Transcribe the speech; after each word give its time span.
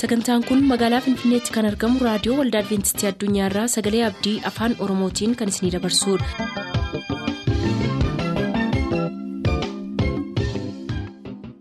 sagantaan 0.00 0.42
kun 0.48 0.60
magaalaa 0.70 1.00
finfinneetti 1.06 1.54
kan 1.56 1.68
argamu 1.70 2.04
raadiyoo 2.08 2.38
waldaa 2.40 2.62
adventistii 2.64 3.10
addunyaarraa 3.12 3.66
sagalee 3.76 4.04
abdii 4.10 4.36
afaan 4.52 4.76
oromootiin 4.86 5.36
kan 5.42 5.54
isinidabarsudha. 5.54 7.28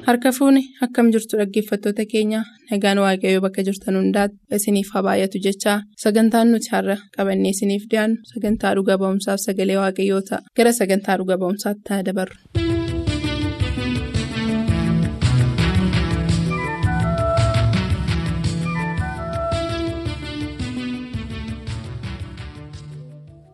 harka 0.07 0.29
fuuni 0.37 0.61
akkam 0.85 1.07
jirtu 1.13 1.37
dhaggeeffattoota 1.39 2.03
keenya 2.13 2.41
nagaan 2.71 3.01
waaqayyoo 3.05 3.41
bakka 3.45 3.65
jirtan 3.67 3.97
hundaati 3.99 4.35
isiniif 4.59 4.89
haa 4.95 5.03
baay'atu 5.07 5.41
jechaa 5.47 5.77
sagantaan 6.03 6.47
nuti 6.53 6.69
har'a 6.75 6.97
qabannee 7.17 7.51
isiniif 7.55 7.83
dhiyaannu 7.91 8.17
sagantaa 8.33 8.73
dhuga 8.79 8.99
ba'umsaaf 9.03 9.39
sagalee 9.47 9.77
waaqayyoo 9.83 10.21
ta'a 10.29 10.41
gara 10.57 10.71
sagantaa 10.81 11.17
dhuga 11.19 11.35
ba'umsaatti 11.43 12.03
dabarru. 12.09 12.35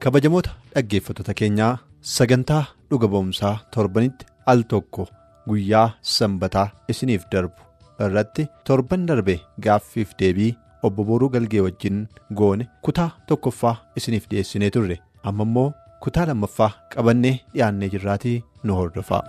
Kabajamoota 0.06 0.52
dhaggeeffattoota 0.76 1.34
keenyaa 1.42 1.74
sagantaa 2.16 2.64
dhuga 2.92 3.08
ba'umsaa 3.14 3.54
torbanitti 3.76 4.26
al 4.54 4.64
tokko 4.74 5.06
guyyaa 5.52 5.86
sanbataa 6.16 6.66
isiniif 6.94 7.24
darbu 7.36 7.62
irratti 8.08 8.48
torban 8.70 9.06
darbe 9.12 9.36
gaaffiif 9.68 10.12
deebii 10.24 10.52
obbo 10.90 11.04
Booruu 11.10 11.30
Galgee 11.36 11.62
wajjin 11.68 12.02
goone 12.42 12.68
kutaa 12.88 13.10
tokkoffaa 13.32 13.76
isiniif 14.02 14.28
dhiyeessinee 14.32 14.70
turre 14.78 15.00
amma 15.32 15.44
immoo 15.50 15.70
kutaa 16.06 16.26
lammaffaa 16.32 16.72
qabannee 16.96 17.36
dhiyaannee 17.54 17.90
jirraatii 17.94 18.38
nu 18.64 18.76
hordofaa. 18.80 19.24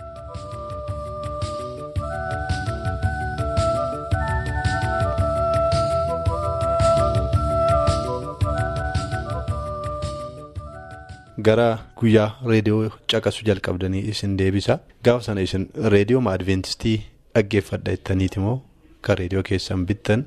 Gara 11.47 11.67
guyyaa 11.99 12.29
reediyoo 12.51 12.89
caqasu 13.13 13.45
jalqabdanii 13.49 14.03
isin 14.13 14.37
deebisa. 14.39 14.79
Gaafa 15.03 15.23
sana 15.27 15.41
isin 15.47 15.67
reediyoo 15.95 16.21
adventistii 16.35 16.97
dhaggeeffadha 17.35 17.91
jettaniiti 17.95 18.39
moo? 18.39 18.57
Kan 19.01 19.17
reediyoo 19.21 19.43
keessan 19.49 19.85
bittan. 19.91 20.25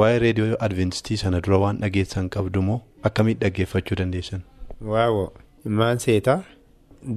Waa'ee 0.00 0.18
reediyoo 0.26 0.56
adventistii 0.68 1.16
sana 1.24 1.40
dura 1.46 1.58
waan 1.64 1.80
dhageessan 1.82 2.28
qabdu 2.36 2.62
moo? 2.68 2.80
Akkamitti 3.10 3.44
dhaggeeffachuu 3.44 3.96
dandeessan. 4.02 4.42
Waawoo 4.92 5.32
maan 5.80 5.98
seetaa 6.06 6.38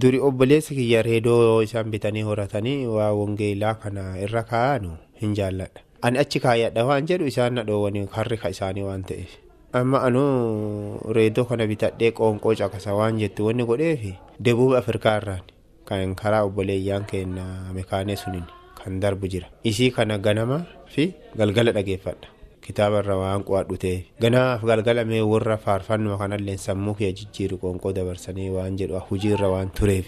duri 0.01 0.19
obboleessi 0.29 0.75
kiyya 0.75 1.01
reediyoo 1.09 1.61
isaan 1.67 1.91
bitanii 1.91 2.21
horatanii 2.29 2.85
waa 2.95 3.11
wangeelaa 3.21 3.73
kana 3.85 4.03
irra 4.25 4.43
kaa'anu 4.51 4.97
hin 5.21 5.33
jaalladha. 5.39 5.81
Ani 6.01 6.17
achi 6.19 6.39
kaayyadha 6.43 6.85
waan 6.89 7.05
jedhu 7.09 7.25
isaan 7.31 7.53
na 7.59 7.63
dhoowwanii 7.67 8.07
harri 8.17 8.39
isaanii 8.49 8.81
waan 8.89 9.03
ta'eef. 9.09 9.33
Amma 9.73 10.01
anuu 10.07 10.99
reediyoo 11.17 11.45
kana 11.49 11.67
bitadhee 11.71 12.11
qoonqoo 12.17 12.55
caqasa 12.59 12.93
waan 12.99 13.19
jettu 13.21 13.45
wanni 13.47 13.63
godheefi 13.69 14.13
deebuuf 14.39 14.75
afrikaa 14.81 15.15
irraan 15.21 15.43
kan 15.87 16.15
karaa 16.21 16.43
obboleeyyaan 16.47 17.05
keenya 17.11 17.45
mekaanee 17.77 18.15
suniin 18.23 18.45
kan 18.83 18.99
darbu 18.99 19.27
jira. 19.31 19.47
Isii 19.63 19.91
kana 19.95 20.17
ganama 20.17 20.65
fi 20.93 21.13
galgala 21.37 21.71
dhageeffadha. 21.71 22.27
Kitaaba 22.65 22.99
irra 23.01 23.15
waan 23.17 23.43
qo'adhu 23.45 23.77
ta'e. 23.83 24.05
Ganaaf 24.21 24.61
galgala 24.69 25.03
mee 25.05 25.21
warra 25.21 25.57
faarfannoo 25.57 26.17
kanallee 26.17 26.57
sammuu 26.57 26.93
kee 26.99 27.11
jijjiiru 27.19 27.57
qoonqoo 27.61 27.93
dabarsanii 27.93 28.49
waan 28.55 28.77
jedhu 28.81 28.99
hujii 29.09 29.31
irra 29.37 29.49
waan 29.53 29.69
tureef 29.79 30.05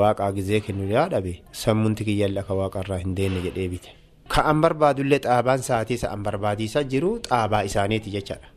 waaqaa 0.00 0.32
gizee 0.36 0.60
kennu 0.66 0.90
yaadabe 0.90 1.32
sammuunti 1.62 2.04
kiyyaallee 2.10 2.40
akka 2.44 2.54
waaqarraa 2.60 2.98
hin 3.04 3.14
deenne 3.16 3.40
jedhee 3.46 3.68
bite. 3.74 3.90
Ka'an 4.28 4.60
barbaadullee 4.60 5.18
xaabaan 5.26 5.62
sa'aatii 5.70 5.98
sa'an 6.04 6.22
barbaadisaa 6.22 6.82
jiru 6.94 7.18
xaabaa 7.28 7.62
isaaniiti 7.70 8.10
jechaadha. 8.14 8.48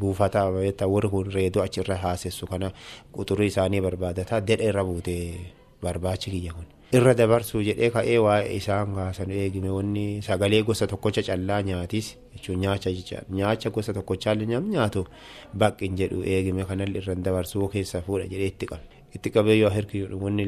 Buufata 0.00 0.44
warri 0.86 1.08
kun 1.08 1.30
reedoo 1.32 1.62
achirra 1.62 1.96
haasessu 1.96 2.46
kana 2.46 2.72
quxurri 3.12 3.46
isaanii 3.46 3.80
barbaadataa 3.80 4.40
dedha 4.40 4.64
irra 4.72 4.84
buute 4.84 5.16
barbaachi 5.82 6.30
kiyya 6.30 6.52
kun. 6.52 6.66
Irra 6.92 7.14
dabarsuu 7.14 7.60
jedhee 7.62 7.90
ka'ee 7.94 8.18
waa'ee 8.18 8.56
isaan 8.56 8.94
kaasan 8.94 9.30
eegime. 9.30 9.70
Wanni 9.70 10.22
sagalee 10.26 10.62
gosa 10.66 10.86
tokkocha 10.90 11.22
callaa 11.22 11.62
nyaatis 11.62 12.16
jechuun 12.34 12.58
nyaacha 13.30 13.70
gosa 13.70 13.92
tokkochaallee 13.94 14.46
nam 14.50 14.66
nyaatu 14.70 15.04
baqqin 15.54 15.94
jedhu 16.00 16.24
eegime 16.26 16.64
kanallee 16.64 16.98
irra 17.02 17.14
dabarsuu 17.14 17.68
keessa 17.68 18.02
fuudha 18.02 18.26
jedhee 18.32 18.50
itti 18.52 18.66
qabe 18.66 18.86
itti 19.14 19.30
qabee 19.30 19.56
yoo 19.60 19.70
hirki 19.70 20.02
wanni 20.24 20.46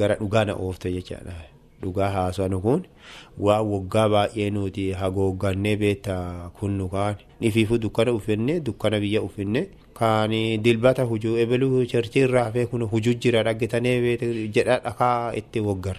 gara 0.00 0.14
dhugaa 0.16 0.44
na 0.44 0.54
oofte 0.56 0.92
jechaadha. 0.96 1.34
Dhugaa 1.82 2.10
haasawaan 2.14 2.60
kun 2.62 2.80
waan 3.46 3.66
waggaa 3.72 4.08
baay'ee 4.14 4.50
nuti 4.54 4.84
haguuggannee 5.00 5.76
beektaa 5.82 6.50
kunnu 6.60 6.88
kaan 6.94 7.16
ifiifuu 7.50 7.78
dukkana 7.84 8.12
uffannee 8.18 8.56
dukkana 8.68 9.00
biyya 9.04 9.22
uffannee 9.28 9.68
kaan 10.00 10.30
dilbata 10.64 11.02
hujuu 11.12 11.36
ebaluu 11.44 11.84
charchii 11.92 12.22
irraa 12.26 12.44
hafee 12.48 12.66
kun 12.72 12.82
hujuu 12.94 13.14
jira 13.26 13.42
dhaggeetanii 13.48 14.48
jedha 14.56 14.78
dhakaa 14.84 15.32
itti 15.42 15.60
waggar. 15.68 15.96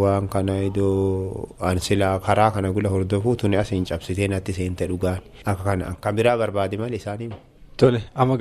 Waan 0.00 0.28
kana 0.28 0.54
iddoo 0.68 1.48
ansilaa 1.70 2.18
karaa 2.28 2.50
kana 2.50 2.72
gula 2.72 2.88
hordofuu 2.94 3.36
tuni 3.42 3.56
as 3.62 3.70
hin 3.74 3.84
cabsitee 3.90 4.28
natti 4.32 4.52
seente 4.58 4.86
dhugaan 4.92 5.20
akka 5.44 5.64
kana 5.70 5.86
akka 5.92 6.12
biraa 6.20 6.36
barbaade 6.42 6.76
malee 6.82 6.96
isaanii. 7.02 7.30
Tole 7.76 8.02
amma 8.14 8.38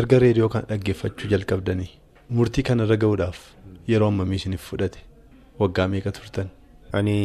erga 0.00 0.18
reediyoo 0.24 0.48
kana 0.54 0.66
dhaggeeffachuu 0.72 1.28
jalqabdanii 1.34 1.90
murtii 2.38 2.62
kanarra 2.70 2.96
gahuudhaaf 3.04 3.38
yeroo 3.92 4.08
ammamii 4.12 4.36
isiniif 4.42 4.60
fudhate. 4.70 4.98
Waggaa 5.58 5.88
meeqa 5.88 6.12
turtan? 6.12 6.48
Ani 6.92 7.16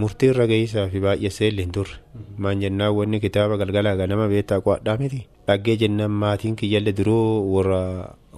murtii 0.00 0.30
irra 0.32 0.46
gahiisaa 0.50 0.88
fi 0.92 1.00
baay'ee 1.04 1.30
seelli 1.30 1.62
hin 1.66 1.72
turre. 1.76 1.96
Maan 2.38 2.60
jennaan 2.62 2.94
wanni 2.96 3.20
kitaaba 3.20 3.56
galgala 3.60 3.96
ganama 3.96 4.28
beektaa 4.32 4.60
qo'adhaa 4.66 4.96
miti. 4.98 5.26
Dhaggee 5.46 5.76
jennaan 5.82 6.10
maatiin 6.22 6.56
kiyyaallee 6.56 6.94
duruu 7.00 7.52
warra 7.54 7.80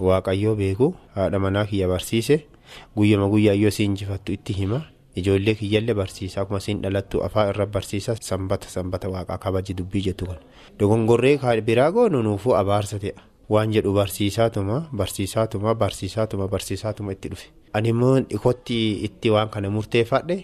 waaqayyoo 0.09 0.55
beeku 0.57 0.95
haadha 1.17 1.39
manaa 1.39 1.65
kiyya 1.71 1.89
barsiise 1.89 2.41
guyyama 2.97 3.29
guyyaayyoo 3.29 3.71
si 3.71 3.85
injifattu 3.85 4.33
itti 4.33 4.53
hima. 4.59 4.83
Ijoollee 5.17 5.55
kiyyaallee 5.55 5.95
barsiisa 5.95 6.41
akkuma 6.41 6.61
siin 6.61 6.83
dhalattu 6.83 7.23
afaan 7.25 7.51
irra 7.55 7.67
barsiisa 7.67 8.17
sanbata 8.21 8.69
sanbata 8.69 9.09
waaqaa 9.13 9.39
kabaji 9.39 9.75
dubbii 9.79 10.03
jettu 10.09 10.27
kan. 10.27 10.39
Dogongorree 10.79 11.39
biraa 11.63 11.91
goonu 11.93 12.23
nuufuu 12.23 12.55
abaarsa 12.57 12.99
ta'a. 12.99 13.21
Waan 13.51 13.73
jedhu 13.73 13.93
barsiisaatuma 13.93 14.89
barsiisaatuma 14.97 15.75
barsiisaatuma 15.75 16.49
barsiisaatuma 16.49 17.13
itti 17.13 17.29
dhufe. 17.29 17.49
Ani 17.75 17.89
immoo 17.89 18.17
dhikootti 18.31 18.79
itti 19.09 19.31
waan 19.35 19.49
kana 19.53 19.71
murteeffadhe 19.77 20.37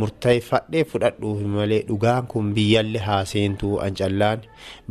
murteeffadhe 0.00 0.82
fudhadhuuf 0.90 1.40
malee 1.54 1.82
dhugaan 1.90 2.26
kun 2.32 2.50
biyyaallee 2.56 3.00
haaseentuu 3.06 3.78
ancallaan 3.86 4.42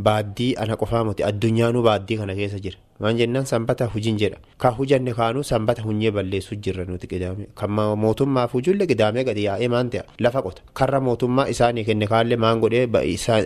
baaddii 0.07 0.55
ana 0.63 0.75
qofaa 0.83 1.03
miti 1.09 1.23
addunyaanuu 1.27 1.83
baaddii 1.89 2.17
kana 2.21 2.35
keessa 2.39 2.59
jira. 2.65 2.77
Waan 3.01 3.17
jennaan 3.19 3.45
sanbata 3.45 3.85
hujiin 3.93 4.17
jedha. 4.21 4.37
Kan 4.57 4.73
hujanne 4.77 5.13
kaanuu 5.19 5.43
sanbata 5.43 5.81
hunyee 5.85 6.11
balleessuu 6.17 6.55
jirra 6.65 6.85
nuti 6.89 7.07
qidaame. 7.11 7.47
Kan 7.55 7.71
mootummaaf 8.03 8.53
hujullee 8.53 8.87
qidaamee 8.91 9.23
gadi 9.29 9.43
yaa'ee 9.47 9.67
maan 9.75 9.89
ta'a 9.89 10.03
lafa 10.19 10.41
qota. 10.45 10.61
Karra 10.73 10.99
mootummaa 11.01 11.45
isaanii 11.53 11.83
kenne 11.89 12.07
kaallee 12.07 12.37
maan 12.45 12.59
godhee 12.59 12.87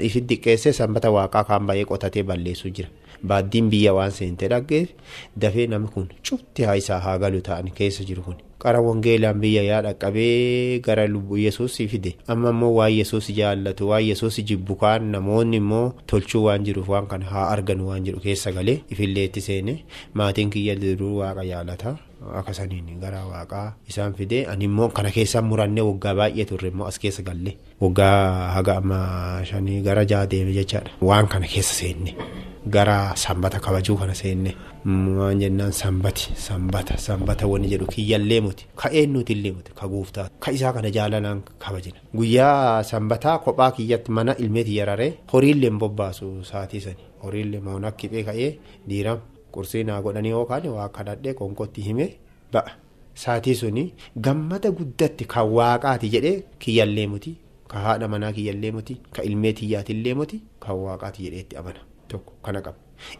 ifi 0.09 0.21
diqqeessee 0.29 0.73
sanbata 0.73 1.11
waaqaa 1.11 1.43
kaan 1.43 1.65
baay'ee 1.67 1.85
qotatee 1.91 2.23
balleessuu 2.23 2.71
jira. 2.71 2.89
Baaddiin 3.23 3.69
biyya 3.69 3.93
waan 3.93 4.11
seentee 4.11 4.47
dhaggeef 4.49 4.89
dafee 5.35 5.67
namni 5.67 5.89
kun 5.93 6.07
cufti 6.23 6.63
haa 6.63 6.75
isaa 6.81 6.99
haa 6.99 7.17
galu 7.17 7.41
ta'an 7.41 7.71
keessa 7.79 8.03
jiru 8.03 8.21
kun. 8.23 8.35
Qara 8.63 8.81
wangeelaan 8.81 9.37
biyya 9.41 9.63
yaa 9.63 9.81
dhaqqabee 9.85 10.79
gara 10.85 11.05
lubbuu 11.07 11.37
yesuus 11.37 11.77
fide. 11.77 12.15
Amma 12.27 12.49
immoo 12.49 12.73
waan 12.77 12.91
yesuus 12.93 13.29
jaallatu 13.39 13.89
waan 13.89 14.03
yesuus 14.05 14.39
jibbu 14.41 14.75
kaan 14.81 15.11
namoonni 15.13 15.57
immoo 15.61 15.93
tolchuu 16.07 16.43
waan 16.45 16.63
jiruuf 16.65 16.89
waan 16.89 17.07
kana 17.07 17.25
haa 17.25 17.47
arganu 17.53 17.87
waan 17.89 18.03
jedhu 18.07 18.19
keessa 18.19 18.51
galee 18.51 18.81
ifillee 18.89 19.25
itti 19.29 19.41
seene. 19.41 19.83
Maatiin 20.13 20.49
kiyya 20.49 20.75
duruu 20.75 21.17
waaqa 21.21 21.45
jaallata 21.45 21.97
akka 22.39 22.53
saniin 22.53 22.99
gara 22.99 23.21
waaqaa 23.31 23.73
isaan 23.89 24.13
fide 24.13 24.45
ani 24.51 24.65
immoo 24.65 24.89
kana 24.89 25.11
keessaa 25.11 25.41
murannee 25.41 25.81
waggaa 25.89 26.13
baay'ee 26.19 26.45
turre 26.49 26.67
immoo 26.73 26.87
as 26.87 26.99
keessa 26.99 27.21
galle. 27.23 27.57
Waggaa 27.81 28.51
haga 28.55 28.77
amma 28.81 28.99
shanii 29.49 29.81
gara 29.81 30.05
jaha 30.05 30.27
deeme 30.31 30.53
jechaadha. 30.53 30.91
Waan 31.01 31.27
kana 31.27 31.47
keessa 31.47 31.73
seenne. 31.81 32.15
Gara 32.75 33.15
sanbata 33.15 33.59
kabajuu 33.59 33.95
kana 33.97 34.13
seenne 34.21 34.51
waan 35.19 35.39
jennaan 35.39 35.71
sanbati 35.71 36.33
sanbata 36.45 36.97
sanbata 36.97 37.47
wanni 37.47 37.67
jedhu 37.73 37.85
kiyyallee 37.93 38.41
muti. 38.41 38.65
Ka 38.75 38.89
eenyuutillee 38.91 39.51
muti? 39.51 39.71
Ka 39.79 39.87
guuftaa? 39.87 40.27
Ka 40.39 40.51
isaa 40.51 40.73
kana 40.73 40.89
jaalalaan 40.91 41.41
kabajina? 41.59 41.99
Guyyaa 42.15 42.83
sanbataa 42.83 43.37
kophaa 43.45 43.71
kiyyatti 43.71 44.11
mana 44.11 44.35
ilmeeti 44.37 44.75
yararee 44.77 45.13
horiillee 45.33 45.69
bobbaasu 45.69 46.43
saatii 46.51 46.81
sani. 46.81 47.03
Horiillee 47.23 47.59
moona 47.59 47.91
kiphee 47.91 48.23
ka'ee 48.23 48.51
diiram 48.89 49.19
qursii 49.57 49.83
naa 49.89 50.01
godhanii 50.05 50.29
yookaan 50.37 50.67
waa 50.77 50.89
kadhadhee 50.99 51.33
qonkootti 51.41 51.81
hime 51.87 52.05
ba'a 52.53 52.71
saatii 53.23 53.55
suni 53.61 53.83
gammada 54.27 54.71
guddatti 54.79 55.25
kan 55.33 55.47
waaqaati 55.57 56.09
jedhee 56.15 56.35
kiyyallee 56.65 57.07
muti 57.13 57.35
ka 57.73 57.79
haadha 57.85 58.07
manaa 58.13 58.31
kiyyallee 58.37 58.71
muti 58.77 58.97
ka 59.15 59.21
ilmee 59.29 59.53
tiyyaatillee 59.59 60.13
muti 60.21 60.41
kan 60.65 60.75
waaqaati 60.85 61.23
jedhee 61.25 61.39
itti 61.45 61.57
amana. 61.61 61.79
Tokko 62.11 62.33
kana 62.43 62.61
qaba 62.61 62.77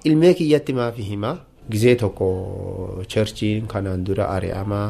ilmee 0.09 0.33
kiyyatti 0.39 0.73
maafi 0.79 1.03
himaa 1.09 1.35
gizee 1.71 1.95
tokko 2.01 2.27
cherchiin 3.13 3.67
kanaan 3.73 4.05
dura 4.07 4.25
ari'amaa 4.35 4.87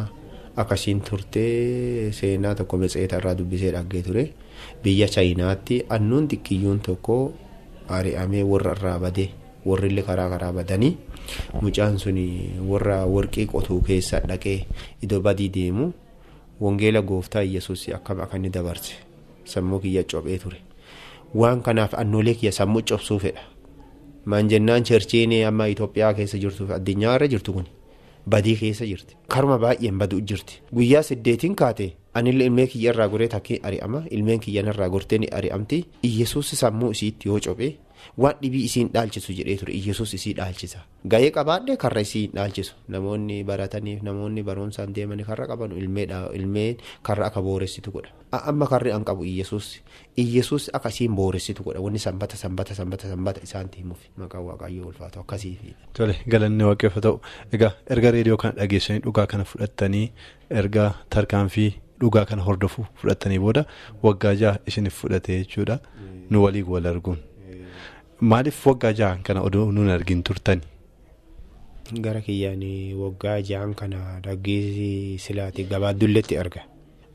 akkasiin 0.62 1.02
turtee 1.08 2.12
seenaa 2.20 2.54
tokko 2.60 2.78
matseeta 2.84 3.18
irraa 3.22 3.36
dubbisee 3.40 3.72
dhaggee 3.76 4.02
ture 4.08 4.24
biyya 4.84 5.08
chaayinaatti 5.16 5.80
annuun 5.96 6.28
xiqqiyyoon 6.32 6.80
tokko 6.88 7.18
ari'amee 7.98 8.44
warra 8.52 8.72
irraa 8.78 9.00
badee 9.06 9.30
warrillee 9.70 10.04
karaa 10.10 10.30
karaa 10.34 10.52
badanii 10.60 10.94
mucaan 11.62 11.98
sun 12.00 12.18
warra 12.70 13.06
warqii 13.06 13.46
qotuu 13.48 13.82
keessa 13.82 14.20
dhaqee 14.28 14.66
iddoo 15.04 15.20
badii 15.22 15.50
deemu 15.50 15.92
wangeela 16.62 17.02
gooftaa 17.02 17.42
yesuus 17.44 17.90
akkam 17.96 18.22
akka 18.22 18.38
inni 18.38 18.50
dabarse 18.50 18.94
sammuu 19.46 19.80
kiyya 19.80 20.04
cophee 20.04 20.38
ture. 20.40 20.58
Waan 21.36 21.62
kanaaf 21.62 21.94
annoolee 21.94 22.34
kiyya 22.34 22.52
sammuu 22.52 22.82
cobsuu 22.82 23.20
fedha. 23.20 23.42
Maan 24.26 24.50
jennaan 24.50 24.84
cherchiin 24.84 25.32
amma 25.48 25.66
Itoophiyaa 25.68 26.14
keessa 26.14 26.38
jirtuuf 26.38 26.72
addunyaa 26.72 27.16
irra 27.16 27.28
jirtu 27.28 27.54
kun 27.54 27.66
badii 28.30 28.56
keessa 28.60 28.86
jirti. 28.86 29.16
Karuma 29.28 29.58
baay'een 29.60 29.98
baduu 30.00 30.20
jirti. 30.22 30.62
Guyyaa 30.76 31.04
siddeetiin 31.04 31.56
kaate 31.56 31.94
anillee 32.14 32.48
ilmee 32.48 32.68
kiyya 32.68 32.92
irraa 32.94 33.08
goree 33.08 33.28
takkee 33.28 33.60
ari'ama 33.64 34.02
ilmeen 34.12 34.40
kiyyan 34.40 34.68
irraa 34.68 34.90
gortee 34.90 35.18
ni 35.20 35.28
ari'amti. 35.32 35.86
Iyyesuus 36.04 36.52
sammuu 36.60 36.92
isiitti 36.92 37.30
yoo 37.30 37.40
cophee 37.40 37.78
waan 38.18 38.36
dhibii 38.42 38.64
isiin 38.66 38.90
dhaalchisu 38.94 39.34
jedhee 39.40 39.58
ture. 39.58 39.74
Iyyesuus 39.74 40.14
isii 40.14 40.34
dhaalchisa. 40.38 40.80
Ga'ee 41.08 41.32
qabaadhe 41.32 41.78
karra 41.78 42.02
isiin 42.02 42.32
dhaalchisu. 42.36 42.74
Namoonni 42.88 43.44
barataniif 43.44 44.02
namoonni 44.04 44.44
barumsaan 44.44 44.94
deemanii 44.96 45.26
karra 45.26 45.48
qaban 45.48 45.72
ilmeen 45.78 46.78
karra 47.04 47.26
akka 47.28 47.42
booressitu 47.42 47.92
godha. 47.92 48.10
Amma 48.32 48.68
karri 48.68 48.92
an 48.92 49.04
qabu 49.06 49.24
iyyesuus 49.24 49.80
iyyesuus 50.18 50.70
akka 50.74 50.90
isiin 50.90 51.16
booressitu 51.16 51.64
godha. 51.64 51.80
Wanni 51.82 52.00
sanbata 52.00 52.38
sanbata 52.38 52.76
sanbata 52.76 53.08
sanbata 53.08 53.42
isaanitti 53.44 53.80
himuuf 53.84 54.02
maqaan 54.18 54.44
waaqayyoo 54.46 54.88
ulfaatu 54.88 55.20
akkasiifi. 55.20 55.76
Tole 55.94 56.16
galanni 56.28 56.64
waaqeffa 56.64 57.02
ta'u. 57.02 57.20
Egaa 57.54 57.72
erga 57.90 58.12
reediyoo 58.12 58.38
kana 58.38 58.54
dhageessanii 58.62 59.02
dhugaa 59.06 59.28
kana 59.28 59.44
fudhattanii 59.44 60.12
erga 60.50 60.94
tarkaanfii 61.10 61.70
dhugaa 62.02 62.26
kana 62.26 62.44
hordofuu 62.48 62.86
fudhattanii 63.02 63.40
booda 63.46 63.66
waggaa 64.04 64.36
jaha 64.36 64.60
isiniif 64.68 64.96
fudhate 65.04 65.40
jechuudha. 65.40 65.80
Nu 66.30 66.44
waliin 66.44 66.66
wal 66.68 66.86
arguun. 66.94 67.18
Maaliif 68.22 68.58
waggaa 68.66 68.94
jahan 68.98 69.22
kana 69.22 69.44
oduu 69.46 69.70
nuun 69.72 69.90
argin 69.94 70.24
turtani? 70.26 70.66
Gara 72.02 72.20
kiyyaan 72.22 72.64
waggaa 72.98 73.40
jahan 73.46 73.78
kana 73.78 74.20
dhaggeessi 74.26 75.22
silaati 75.22 75.64
gabaaddulleetti 75.70 76.38
arga. 76.42 76.66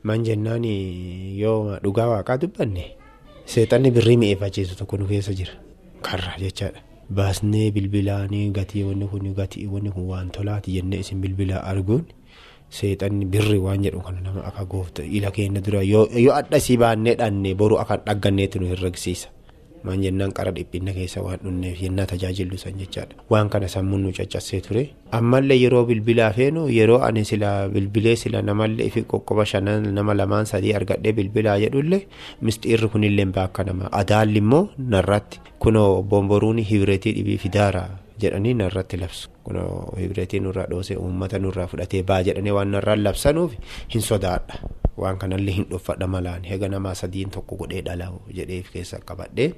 Man 0.07 0.23
jennaan 0.23 0.63
yoo 0.63 1.75
dhugaa 1.83 2.07
waaqaa 2.13 2.37
dubbanne 2.39 2.95
seexanni 3.45 3.91
birrii 3.91 4.17
mi'eeffachiisu 4.17 4.75
tokko 4.79 4.97
nu 4.97 5.05
keessa 5.11 5.33
jira. 5.35 5.53
Karra 6.01 6.39
jechaadha. 6.39 6.79
Baasnee 7.11 7.71
bilbilaanii 7.75 8.49
gatii 8.55 8.83
wanni 8.87 9.07
kun 9.11 9.27
gatii 9.35 9.67
wanni 9.67 9.91
kun 9.91 10.07
waan 10.07 10.31
tolaati 10.31 10.71
jennee 10.79 10.99
isin 11.03 11.19
bilbilaa 11.21 11.63
arguun 11.67 12.07
seexanni 12.71 13.25
birri 13.27 13.59
waan 13.59 13.83
jedhu 13.83 13.99
kana 14.01 14.21
nama 14.23 14.43
akka 14.49 14.63
goofta 14.65 15.03
ila 15.03 15.31
keenya 15.35 15.59
dura 15.61 15.83
yoo 15.83 16.07
adda 16.33 16.57
isii 16.57 16.77
baannee 16.79 17.15
dhanne 17.19 17.53
boru 17.59 17.75
akka 17.83 17.97
dhagganneetti 18.07 18.59
nu 18.59 18.71
herregsiisa. 18.71 19.29
Maan 19.83 20.01
jennaan 20.05 20.31
qara 20.37 20.51
dhiphina 20.57 20.93
keessa 20.97 21.21
waan 21.25 21.39
dhunneef 21.43 21.81
yennaa 21.85 22.05
tajaajillu 22.11 22.57
san 22.63 22.77
jechaadha 22.81 23.15
waan 23.29 23.49
kana 23.49 23.67
sammuun 23.67 24.01
nu 24.07 24.11
caccabsee 24.19 24.61
ture. 24.67 24.83
Ammallee 25.11 25.57
yeroo 25.63 25.83
bilbilaa 25.85 26.31
feenu 26.37 26.67
yeroo 26.77 26.99
ani 27.07 27.25
sila 27.25 27.69
bilbilee 27.69 28.15
sila 28.15 28.41
namallee 28.41 28.89
fi 28.89 29.01
qoqqoba 29.13 29.45
shanan 29.53 29.89
nama 29.93 30.13
lamaan 30.19 30.45
sadii 30.45 30.73
argadhee 30.79 31.13
bilbilaa 31.19 31.57
jedhullee 31.65 32.01
mistiirri 32.41 32.87
kunillee 32.95 33.25
bakka 33.25 33.63
nama. 33.63 33.89
Adaalli 33.91 34.37
immoo 34.43 34.69
narratti. 34.77 35.39
Kunoo 35.59 36.03
bomboruun 36.03 36.57
hibireetii 36.69 37.13
dhibii 37.17 37.37
fidaara 37.37 37.83
jedhanii 38.21 38.53
narratti 38.61 38.97
labsu. 38.97 39.29
Kunoo 39.43 39.93
hibireetii 39.99 40.39
nurraa 40.39 40.65
dhoosee 40.71 40.97
uummata 40.97 41.39
nurraa 41.39 41.67
fudhatee 41.67 42.03
baa 42.03 42.21
jedhanii 42.23 42.51
waan 42.57 42.71
narraan 42.75 43.03
labsanuuf 43.03 43.53
hin 43.93 44.01
sodaadha. 44.01 44.59
Waan 45.01 45.17
kanallee 45.21 45.53
hin 45.57 45.65
dhuffadha 45.71 46.07
malaan 46.15 46.43
hega 46.51 46.69
namaa 46.73 46.93
sadiin 47.01 47.29
tokko 47.35 47.55
godhee 47.61 47.81
dhala'u 47.87 48.21
jedheef 48.39 48.71
keessa 48.73 48.99
qabadhee 49.09 49.49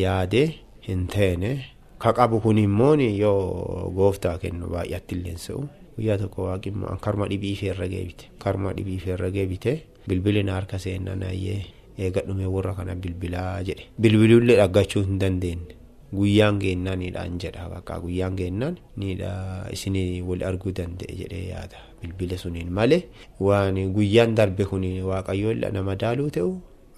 yaadee 0.00 0.46
hin 0.88 1.06
teene 1.14 1.50
ka 1.98 2.12
qabu 2.18 2.40
kun 2.44 2.58
immoo 2.58 2.94
yoo 2.96 3.90
gooftaa 3.98 4.38
kennu 4.42 4.66
baay'atti 4.74 5.14
illeensu'u 5.18 5.62
guyyaa 5.96 6.18
tokko 6.24 6.48
waaqimmoo 6.48 6.96
karma 7.06 7.26
dhibii 7.32 7.54
feerra 7.62 7.88
geebite 7.94 8.30
karma 8.44 8.72
dhibii 8.76 8.98
feerra 9.04 9.30
geebite 9.36 9.72
bilbilina 10.08 10.52
harka 10.58 10.78
seenna 10.78 11.14
naayyee 11.22 11.62
eega 11.98 12.20
dhumee 12.26 12.46
warra 12.56 12.74
kana 12.80 12.94
bilbilaa 13.06 13.62
jedhe 13.62 13.84
bilbiluullee 14.00 14.56
dhaggachuu 14.60 15.02
hin 15.06 15.18
dandeenye. 15.22 15.76
guyyaan 16.14 16.58
geennaan 16.62 16.98
niidhaan 17.02 17.38
jedha 17.42 17.98
guyyaan 18.02 18.36
geennaan 18.38 18.76
niidha 19.02 19.30
isinii 19.76 20.22
wal 20.28 20.42
arguu 20.50 20.72
danda'e 20.78 21.14
jedhee 21.20 21.46
yaada 21.50 21.78
bilbila 22.04 22.38
suniin 22.44 22.70
malee 22.78 23.02
waan 23.48 23.80
guyyaan 23.96 24.34
darbe 24.40 24.64
kun 24.70 24.84
waaqayyoon 25.10 25.64
nama 25.78 25.96
daaluu 26.02 26.30
ta'u 26.36 26.50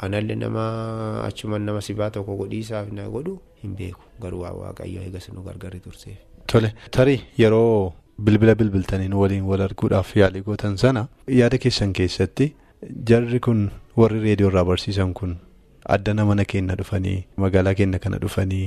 anallee 0.07 0.37
nama 0.45 0.65
achuman 1.29 1.63
nama 1.69 1.81
sibaa 1.89 2.11
tokko 2.17 2.37
godhiisaaf 2.41 2.93
na 2.99 3.09
godhu 3.15 3.39
hin 3.63 3.77
beeku 3.79 4.03
garuu 4.25 4.43
waa 4.45 4.53
waaqayyoo 4.63 5.03
eegas 5.07 5.29
nu 5.35 5.43
gargari 5.49 5.81
turseef. 5.87 6.19
Tole 6.53 6.73
tarii 6.99 7.21
yeroo 7.43 7.93
bilbila 8.29 8.55
bilbiltaniin 8.61 9.13
waliin 9.23 9.45
wal 9.53 9.61
arguudhaaf 9.69 10.13
yaalii 10.21 10.43
gootan 10.51 10.77
sana 10.85 11.07
yaada 11.41 11.59
keessan 11.65 11.93
keessatti 12.01 12.53
jarri 13.11 13.41
kun 13.49 13.67
warri 14.03 14.21
reediyoo 14.29 14.51
irraa 14.55 14.65
barsiisan 14.73 15.15
kun. 15.21 15.37
addana 15.95 16.23
mana 16.29 16.45
keenya 16.51 16.75
dhufanii 16.79 17.19
magaalaa 17.43 17.73
keenya 17.81 17.99
kana 18.05 18.19
dhufanii 18.23 18.65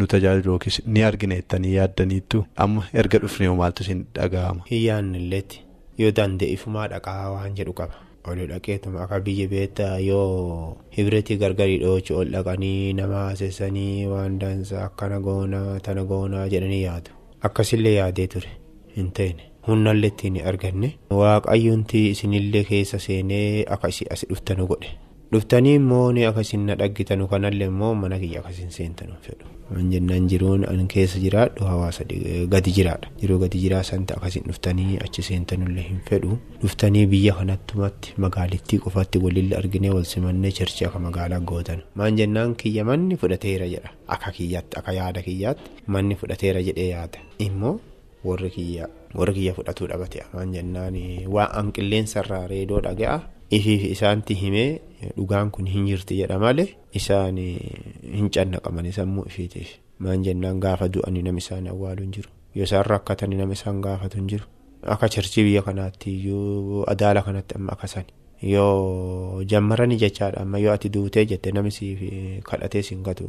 nu 0.00 0.06
tajaajilu 0.12 0.50
yookiis 0.52 0.76
ni 0.96 1.02
argina 1.06 1.34
jettanii 1.38 1.72
yaaddaniittu 1.76 2.42
amma 2.64 2.84
erga 3.02 3.18
dhufnee 3.24 3.48
maaltu 3.60 3.82
isin 3.86 4.04
dhaga'ama. 4.18 4.62
Hiyyaan 4.70 5.08
illeetti 5.20 5.58
yoo 6.02 6.10
danda'eefumaa 6.20 6.86
dhaqaa 6.92 7.30
waan 7.34 7.54
jedhu 7.58 7.72
qaba. 7.80 7.94
Ol 8.28 8.40
dhaqeetuma 8.52 9.02
akka 9.04 9.18
biyya 9.26 9.46
beektaa 9.52 9.98
yoo 10.06 10.76
hibireetii 10.96 11.36
gargarii 11.42 11.78
dhoochu 11.82 12.16
ol 12.22 12.28
dhaqanii 12.34 12.92
nama 12.98 13.22
haasessanii 13.26 14.06
waan 14.12 14.38
dansaa 14.42 14.84
akkana 14.88 15.20
goonaa 15.28 15.78
tana 15.86 16.04
goonaa 16.10 16.48
jedhanii 16.54 16.82
yaadu. 16.82 17.10
Akkasillee 17.48 17.94
yaadee 17.98 18.26
ture 18.34 18.50
hin 18.96 19.08
ta'ine. 19.18 19.42
Humnallee 19.68 20.08
ittiin 20.12 20.36
arganne 20.50 20.90
waaqayyoonti 21.20 22.00
isinillee 22.10 22.64
keessa 22.70 22.98
seenee 23.06 23.64
akka 23.76 23.88
isii 23.94 24.06
as 24.16 24.26
dhuftanu 24.28 24.66
godhe. 24.72 24.90
Dhuftanii 25.32 25.74
immoo 25.78 26.12
ni 26.12 26.24
akkasiin 26.26 26.66
na 26.66 26.74
dhaggitanu 26.80 27.26
kanallee 27.32 27.66
immoo 27.70 27.94
mana 27.94 28.18
kiyya 28.18 28.40
akkasiin 28.40 28.70
seentanu 28.76 29.14
fedhu. 29.26 29.46
Waan 29.70 29.90
jennaan 29.94 30.26
jiruun 30.30 30.64
an 30.66 30.88
keessa 30.92 31.18
jiraadhu 31.24 31.64
hawaasa 31.64 32.04
gadi 32.54 32.72
jiraadha. 32.78 33.08
Yeroo 33.22 33.38
gadi 33.38 33.58
jiraa 33.64 33.82
santa 33.90 34.16
akkasiin 34.18 34.44
dhuftanii 34.50 34.98
achi 35.04 35.22
seentanullee 35.28 35.84
hin 35.90 36.00
fedhu. 36.10 36.38
Dhuftanii 36.62 37.06
biyya 37.12 37.34
kanattumatti 37.38 38.14
magaalittii 38.26 38.78
qofaatti 38.86 39.18
walillee 39.26 39.58
arginee 39.58 39.90
wal 39.94 40.04
simannee 40.14 40.50
cherchii 40.58 40.86
akka 40.90 40.98
magaalaa 41.06 41.40
gootan. 41.52 41.82
Maan 41.94 42.16
jennaan 42.18 42.56
kiyya 42.64 42.84
manni 42.84 43.16
fudhateera 43.16 43.68
jedha. 43.74 43.90
Akka 44.08 44.32
kiyyaatti 44.38 44.78
akka 44.82 44.92
yaada 44.98 45.22
kiyyaatti 45.22 45.70
manni 45.86 46.16
fudhateera 46.22 46.62
jedhee 46.70 46.88
yaada. 46.90 47.18
Immoo 47.38 47.78
warri 48.24 48.50
kiyya 48.50 48.88
warri 49.14 49.34
kiyya 49.34 49.54
fudhatuu 49.54 49.86
dhabate 49.92 50.24
maan 50.34 50.50
jennaan 50.52 50.98
waan 51.36 51.50
an 51.60 51.70
qilleensarraa 51.72 52.46
reedoo 52.50 52.80
dhaga'a. 52.88 53.20
Ifiif 53.56 53.82
isaanti 53.94 54.34
himee 54.40 54.80
dhugaan 55.16 55.50
kun 55.54 55.66
hin 55.74 55.86
jirti 55.90 56.16
jedha 56.20 56.38
malee 56.44 56.68
isaan 57.00 57.36
hin 57.38 58.28
cannaqamanii 58.36 58.92
sammuu 58.98 59.24
ifiitiif 59.30 59.70
maan 60.06 60.22
jennaan 60.26 60.60
gaafa 60.64 60.88
du'anii 60.94 61.22
nama 61.26 61.38
isaan 61.44 61.66
awwaalu 61.72 62.02
hin 62.06 62.12
jiru. 62.16 62.30
Yoo 62.54 62.64
isaan 62.68 62.84
rakkatanii 62.92 63.36
nama 63.40 63.52
isaan 63.58 63.80
gaafatu 63.86 64.16
hin 64.20 64.28
jiru. 64.32 64.44
Akka 64.94 65.08
cherchii 65.14 65.44
biyya 65.48 65.62
kanaatti 65.66 66.14
yoo 66.26 66.84
adaala 66.92 67.22
kanatti 67.26 67.54
amma 67.58 67.72
akkasan 67.76 68.04
yoo 68.52 69.42
jammaranii 69.52 69.98
jechaadha 70.04 70.40
amma 70.46 70.58
yoo 70.62 70.72
ati 70.76 70.88
duutee 70.94 71.24
jette 71.32 71.52
namni 71.56 71.70
siif 71.78 72.00
kadhatee 72.48 72.82
siin 72.86 73.02
gatu 73.08 73.26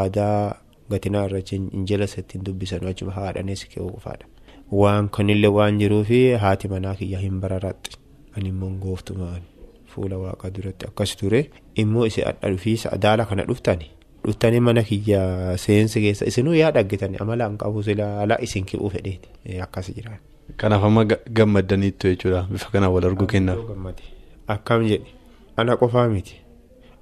aadaa 0.00 0.54
gatinaa 0.90 1.24
irra 1.30 1.40
injila 1.78 2.04
ittiin 2.22 2.44
dubbisan 2.46 2.86
achuma 2.92 3.12
haadhanis 3.18 3.66
keewwu 3.72 3.90
qofaadha 3.96 4.26
waan 4.82 5.08
kanillee 5.18 5.50
waan 5.58 5.78
jiruufi 5.82 6.22
haati 6.46 6.68
manaa 6.74 6.94
kiyya 7.00 7.18
hin 7.26 7.40
bararaxxi. 7.44 7.98
Ani 8.36 8.48
immoo 8.54 8.70
gooftumaan 8.84 9.42
fuula 9.94 10.18
waaqaa 10.18 10.50
duratti 10.50 10.86
akkas 10.90 11.16
ture 11.16 11.40
immoo 11.82 12.06
isin 12.06 12.26
adda 12.30 12.50
dhufiisa 12.54 12.92
adaala 12.96 13.24
kana 13.30 13.44
dhuftani 13.50 13.90
dhuftanii 14.26 14.60
mana 14.68 14.82
kiyya 14.82 15.20
seensi 15.64 16.00
keessa 16.04 16.26
isinuu 16.30 16.54
yaa 16.58 16.70
dhaggitani 16.76 17.16
amala 17.24 17.48
hin 17.48 17.58
qabu 17.62 17.82
sila 17.88 18.06
alaa 18.22 18.38
isin 18.46 18.64
ki'uu 18.64 18.90
fedheeti 18.90 19.60
akkas 19.66 19.90
jiraan. 19.96 20.18
Kanaaf 20.56 20.84
amma 20.84 21.04
gammaddaniittu 21.38 22.08
jechuudha 22.14 22.46
bifa 22.50 22.70
kanaan 22.72 22.92
wal 22.92 23.04
arguu 23.10 23.26
kennaaf. 23.26 23.58
Akkam 24.48 24.84
jedhe 24.88 25.06
ana 25.56 25.76
qofaa 25.76 26.08
miti 26.08 26.34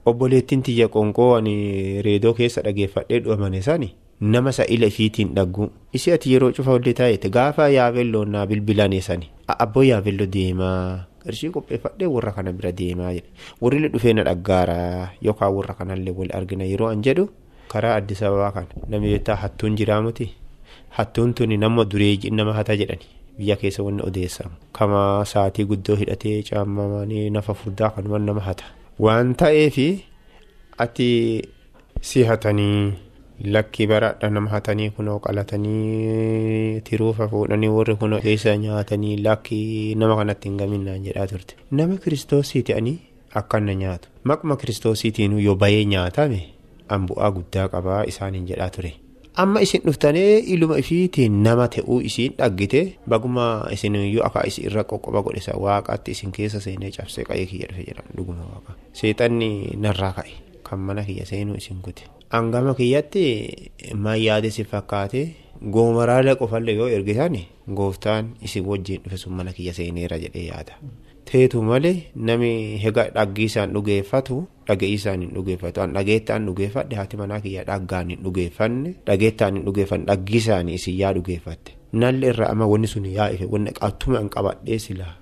obboleettiin 0.07 0.63
tiyya 0.67 0.89
qonqoo 0.89 1.35
ani 1.39 2.03
reedoo 2.03 2.35
keessa 2.35 2.63
dhageeffadhee 2.67 3.21
dhumane 3.25 3.63
sani 3.63 3.89
nama 4.21 4.53
sa'ila 4.53 4.87
ifiitiin 4.91 5.35
dhaggu 5.35 5.71
isi 5.99 6.13
ati 6.13 6.33
yeroo 6.35 6.51
cufa 6.57 6.71
ollee 6.79 6.93
taa'eeti 7.01 7.31
gaafa 7.37 7.69
yaabelloo 7.75 8.25
naa 8.35 8.47
bilbilane 8.47 9.01
sani 9.01 9.31
abboo 9.59 9.83
yaabelloo 9.83 10.27
deemaa. 10.27 11.07
Qarshii 11.25 11.51
qopheeffadhee 11.55 12.07
warra 12.15 12.33
kana 12.37 12.53
bira 12.53 12.73
deemaa 12.73 13.13
jedhe. 13.17 13.29
Warri 13.61 13.89
dhufee 13.89 14.13
na 14.19 14.23
dhaggaara. 14.29 14.77
Yookaan 15.23 15.55
warra 15.57 15.75
kanallee 15.79 16.15
wal 16.19 16.31
argina 16.39 16.65
yeroo 16.73 16.89
an 16.93 17.03
jedhu 17.07 17.29
karaa 17.73 17.95
addis 18.03 18.23
ababaa 18.23 18.53
kana 18.57 19.01
beektaa 19.01 19.37
hattuun 19.43 19.77
jiraamuti 19.81 20.29
hattuun 20.99 21.35
tuni 21.35 21.57
nama 21.57 21.85
dureeji 21.85 22.31
nama 22.31 22.53
hata 22.59 22.77
jedhani. 22.77 23.07
Biyya 23.39 23.57
keessa 23.57 23.83
wanni 23.83 24.03
odeessamu. 24.05 24.51
Kama 24.77 25.25
sa'aatii 25.25 25.65
guddoo 25.65 25.97
hidhatee 25.97 26.43
caammamanii 26.49 27.31
nafa 27.33 27.55
furdaa 27.55 27.91
kanumaan 27.97 28.27
nama 28.29 28.41
hata. 28.49 28.65
Waan 29.01 29.35
ta'eefi 29.35 30.05
ati 30.79 31.09
si 32.01 32.25
lakkii 33.45 33.87
baraadha 33.91 34.31
nama 34.31 34.51
hatanii 34.51 34.91
kunoo 34.97 35.19
qalatanii 35.25 36.81
tiruufa 36.87 37.29
fuudhanii 37.29 37.69
warri 37.77 37.97
kunoo 37.97 38.21
keessa 38.21 38.57
nyaatanii 38.57 39.17
lakkii 39.27 39.95
nama 39.95 40.17
kanatti 40.17 40.49
hin 40.49 40.57
gaminaan 40.59 41.05
jedhaa 41.05 41.27
turte. 41.27 41.55
Nama 41.71 41.97
kiristoosii 41.97 42.63
ta'anii 42.63 42.99
akkana 43.35 43.75
nyaatu 43.75 44.09
maquma 44.25 44.57
kiristoosiitiin 44.57 45.39
yoo 45.45 45.55
bahee 45.57 45.85
nyaatame 45.85 46.43
an 46.89 47.07
bu'aa 47.09 47.31
guddaa 47.39 47.69
qabaa 47.69 48.03
isaaniin 48.15 48.47
jedhaa 48.53 48.71
ture. 48.71 48.93
amma 49.43 49.61
isin 49.65 49.81
dhuftanii 49.85 50.39
iluma 50.55 50.77
ifiitiin 50.81 51.37
nama 51.45 51.67
ta'uu 51.75 52.01
isiin 52.09 52.35
dhaggite 52.39 52.81
baguma 53.09 53.45
isin 53.77 53.95
iyyuu 54.01 54.25
akka 54.27 54.43
isin 54.51 54.65
irra 54.71 54.83
qoqqoba 54.91 55.23
godhisa 55.29 55.55
waaqaatti 55.67 56.11
isin 56.17 56.33
keessa 56.39 56.61
seenee 56.65 56.91
cabsee 56.97 57.25
qa'ee 57.29 57.47
kiyya 57.53 57.69
dhufe 57.71 57.85
jedhan 57.87 58.11
dhuguma 58.17 58.45
waaqa 58.51 58.73
seexanni 59.01 59.49
narraa 59.87 60.13
ka'e 60.19 60.35
kan 60.69 60.79
mana 60.91 61.05
kiyya 61.07 61.25
seenuu 61.31 61.57
isin 61.63 61.81
kute 61.87 62.05
hangama 62.33 62.75
kiyyatti 62.75 63.25
maan 63.95 64.21
yaade 64.23 64.51
si 64.51 64.65
fakkaate. 64.65 65.23
Goomaraalee 65.73 66.35
qofallee 66.41 66.75
yoo 66.75 66.89
ergisan 66.91 67.37
gooftaan 67.79 68.35
isin 68.43 68.65
wajjin 68.67 69.01
dhufe 69.05 69.17
sun 69.17 69.33
mana 69.39 69.53
kiyya 69.53 69.73
seeneera 69.75 70.19
jedhee 70.19 70.47
yaada. 70.51 70.75
teetu 71.33 71.63
malee 71.63 72.11
nami 72.29 72.49
hega 72.83 73.05
dhaggiisaan 73.15 73.71
dhugeeffatu 73.75 74.37
dhage'iisaan 74.69 75.21
hin 75.23 75.31
dhugeeffatu. 75.37 75.81
An 75.81 75.95
dhageettaan 75.95 76.47
dhugeeffadhe 76.49 76.97
haati 76.99 77.17
manaa 77.21 77.41
kiyya 77.45 77.63
dhaggaan 77.69 78.11
hin 78.11 78.21
dhugeeffanne 78.25 78.95
dhageettaan 79.07 79.55
hin 79.57 79.65
dhugeeffanne 79.69 80.05
dhaggiisaan 80.11 80.69
isin 80.69 80.99
yaa 80.99 81.13
dhugeeffatte. 81.19 81.73
Nalli 81.93 82.27
irraa 82.33 82.51
amma 82.53 82.67
wanni 82.73 82.87
sun 82.91 83.07
yaa 83.07 83.31
ife 83.37 83.47
wanni 83.55 83.71
qattuma 83.79 84.19
hin 84.21 84.29
qabadhee 84.35 84.79
silaa 84.83 85.15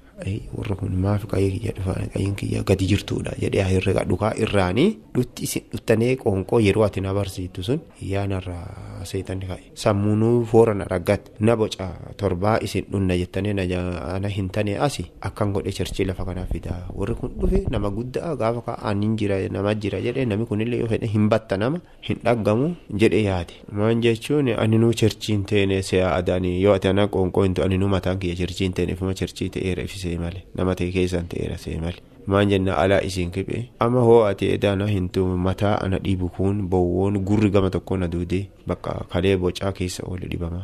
warra 0.57 0.75
kun 0.77 0.93
maaf 1.05 1.25
qayyee 1.33 1.51
kiyya 1.59 1.73
dhufa? 1.77 1.95
Qayyiin 2.15 2.35
kiyya 2.37 2.63
gadi 2.63 2.87
jirtuudha 2.93 3.33
jedhee 3.41 3.65
herrega 3.71 4.05
dhukaa 4.05 4.33
irraanii 4.45 4.89
dhutti 5.15 5.45
isin 5.49 5.63
dhuttanii 5.73 6.17
qoonqoo 6.23 6.61
yeroo 6.61 6.85
ati 6.85 7.01
na 7.01 7.15
barsiiftu 7.15 7.63
sun 7.63 7.81
yaa 8.13 8.27
narraa 8.27 9.05
seetanni 9.05 9.47
ka'e. 9.49 9.71
Sammuunuu 9.75 10.45
foora 10.45 10.75
na 10.75 10.85
dhaggatte 10.85 11.33
na 11.41 11.57
boca 11.57 11.89
torbaa 12.21 12.59
isin 12.69 12.85
dhunna 12.93 13.17
jettanii 13.17 13.55
na 13.55 14.29
hin 14.37 14.49
tane 14.51 14.77
asi 14.79 15.07
akkan 15.21 15.53
godhe 15.53 15.73
cherchii 15.73 16.05
lafa 16.05 16.25
kanaaf 16.25 16.53
fidaa. 16.53 16.83
Warri 16.95 17.15
kun 17.15 17.31
dhufe 17.41 17.65
nama 17.71 17.91
guddaa 17.91 18.37
gaafa 18.37 18.61
ka'an 18.69 19.03
hin 19.03 19.17
jira 19.17 19.39
nama 19.49 19.75
jira 19.75 20.01
jedhee 20.05 20.25
namni 20.29 20.47
kunillee 20.47 20.81
yoo 20.83 20.89
fedhe 20.93 21.07
hin 21.15 21.29
batta 21.33 21.57
nama 21.57 21.81
hin 22.09 22.19
dhaggamu 22.25 22.75
jedhee 23.05 23.23
yaade 23.25 23.55
maan 23.73 24.03
jechuun 24.05 24.53
aninuu 24.67 24.93
cherchiin 25.03 25.45
teene 25.45 25.81
si'a 25.83 26.13
adaanii 26.21 26.61
yoo 26.63 26.75
ati 26.77 26.89
ana 26.93 27.07
qoonqoo 27.09 27.45
hin 27.49 27.55
aninuu 27.65 27.89
mataan 27.97 28.19
kiyya 28.19 28.37
cherchiin 28.43 28.73
teene 28.77 28.93
ifuma 28.99 29.15
cherchii 29.23 29.49
ta'eera 29.57 29.83
ifisee 30.11 30.19
malee 30.25 30.43
nama 30.55 30.75
ta'e 30.75 30.91
keessan 30.93 31.29
ta'eera 31.29 31.59
see 31.59 31.79
malee. 31.81 32.03
maan 32.31 32.49
jenna 32.51 32.75
alaa 32.81 32.99
isiin 33.09 33.31
kibhe 33.35 33.59
amma 33.85 34.01
hoo 34.07 34.19
ati 34.25 34.49
edaana 34.55 34.87
hintu 34.87 35.23
mataa 35.47 35.77
ana 35.85 35.99
dhiibu 36.05 36.29
kun 36.37 36.59
bowwoon 36.73 37.17
gurri 37.29 37.49
gama 37.55 37.71
tokko 37.77 37.97
na 37.97 38.09
duudee 38.13 38.41
bakka 38.69 38.93
kalee 39.13 39.37
bocaa 39.45 39.73
keessa 39.79 40.03
oolu 40.07 40.29
dhibama 40.33 40.61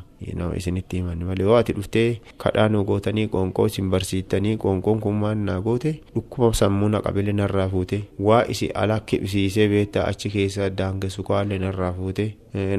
isinitti 0.56 0.96
himan 1.00 1.24
malee 1.28 1.44
hoo 1.48 1.56
ati 1.60 1.72
dhuftee 1.78 2.20
kadhaa 2.44 2.66
nu 2.74 2.84
gootanii 2.90 3.26
qoonqoo 3.32 3.66
isin 3.70 3.88
barsiiftanii 3.94 4.56
qoonqoon 4.64 5.00
kun 5.06 5.14
maan 5.22 5.44
naa 5.48 5.56
goote 5.68 5.94
dhukkuba 6.14 6.52
sammuu 6.60 6.88
na 6.94 7.00
qabile 7.06 7.32
narraa 7.40 7.68
fuute 7.72 8.00
waa 8.28 8.44
isi 8.56 8.68
alaa 8.82 9.00
kibsiisee 9.00 9.68
beektaa 9.72 10.04
achi 10.12 10.30
keessa 10.36 10.70
daangessu 10.82 11.22
kaalee 11.30 11.58
narraa 11.64 11.92
fuute 11.98 12.28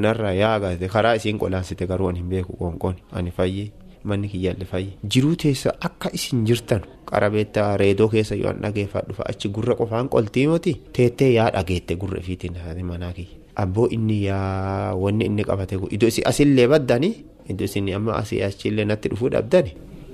narraa 0.06 0.34
yaa 0.44 0.54
agartee 0.62 0.88
karaa 0.96 1.16
isiin 1.22 1.38
qolaansite 1.44 1.88
garuu 1.92 2.10
ani 2.14 2.20
hin 2.24 2.30
beeku 2.36 2.54
qoonqoon 2.64 2.96
ani 3.12 3.32
fayyee. 3.42 3.68
Manni 4.12 4.28
kiyyaallee 4.34 4.66
fayye 4.72 4.92
jiruu 5.16 5.36
teessa 5.44 5.74
akka 5.90 6.10
isin 6.20 6.46
jirtan 6.50 6.82
qarabeetta 7.12 7.66
reedoo 7.82 8.08
keessa 8.14 8.36
yoo 8.42 8.50
an 8.54 8.62
dhageeffadhu 8.64 9.16
achi 9.32 9.50
gurra 9.58 9.76
qofaan 9.82 10.10
qoltii 10.14 10.48
moti 10.52 10.74
teettee 11.00 11.32
yaa 11.38 11.50
dhageette 11.56 11.96
gurra 12.02 12.20
ifiitiin 12.24 12.56
manaa 12.92 13.12
kiyya. 13.18 13.36
Abboo 13.64 13.88
inni 13.98 14.18
yaa 14.30 14.94
wanni 15.04 15.26
inni 15.30 15.44
qabate 15.44 15.76
iddoo 15.92 16.08
isin 16.14 16.28
asillee 16.32 16.68
baddanii? 16.74 17.14
Iddoo 17.50 17.66
isin 17.66 17.88
amma 17.96 18.14
asii 18.22 18.42
achillee 18.48 18.86
natti 18.86 19.10
dhufuu 19.10 19.30
dhabdani 19.34 19.72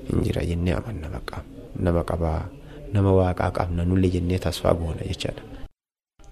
hin 0.09 0.21
jira 0.27 0.43
jennee 0.49 0.73
amanna 0.77 1.09
baqqaa 1.15 1.41
nama 1.79 2.03
qabaa 2.11 2.39
nama 2.93 3.11
waaqaa 3.19 3.51
qabna 3.57 3.83
nullee 3.89 4.09
jennee 4.15 4.39
tasfaa 4.45 4.73
goona 4.79 5.03
jechaadha. 5.09 5.41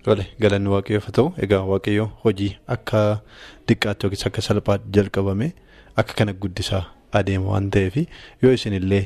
Tole 0.03 0.25
galanni 0.41 0.69
waaqayyoof 0.73 1.07
ta'u 1.17 1.33
egaa 1.45 1.61
waaqayyoo 1.71 2.07
hojii 2.23 2.51
akka 2.75 3.01
diqqaatti 3.67 4.03
yookiis 4.07 4.25
akka 4.29 4.41
salphaatti 4.47 4.89
jalqabame 4.95 5.47
akka 6.03 6.13
kana 6.19 6.33
guddisaa 6.33 6.83
adeema 7.19 7.49
waan 7.53 7.69
ta'eef 7.75 7.95
yoo 8.43 8.53
isinillee 8.57 9.03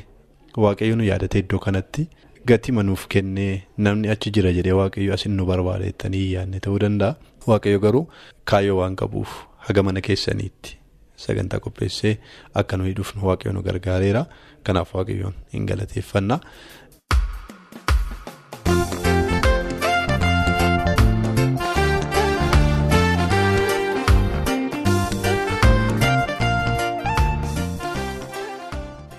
waaqayyo 0.64 0.96
nu 0.96 1.04
yaadate 1.10 1.38
iddoo 1.44 1.58
kanatti 1.66 2.08
gatii 2.50 2.72
manuuf 2.78 3.06
kennee 3.14 3.54
namni 3.86 4.08
achi 4.14 4.30
jira 4.38 4.52
jedhee 4.58 4.72
waaqayyo 4.80 5.14
asin 5.16 5.32
nu 5.38 5.46
barbaadeettanii 5.50 6.24
yaadne 6.32 6.60
ta'uu 6.66 6.78
danda'a 6.84 7.16
waaqayyo 7.52 7.78
garuu 7.84 8.04
kaayyoo 8.52 8.78
waan 8.80 8.96
qabuuf 9.02 9.30
haga 9.68 9.82
mana 9.88 10.00
keessaniitti 10.08 10.76
sagantaa 11.24 11.60
qopheessee 11.64 12.14
akka 12.60 12.76
nuyi 12.80 12.94
dhufnu 12.98 13.26
waaqayyo 13.28 13.52
nu 13.56 13.62
gargaareera 13.68 14.22
kanaaf 14.66 14.94
waaqayyoon 14.94 15.34
hin 15.52 15.66
galateeffanna. 15.70 16.40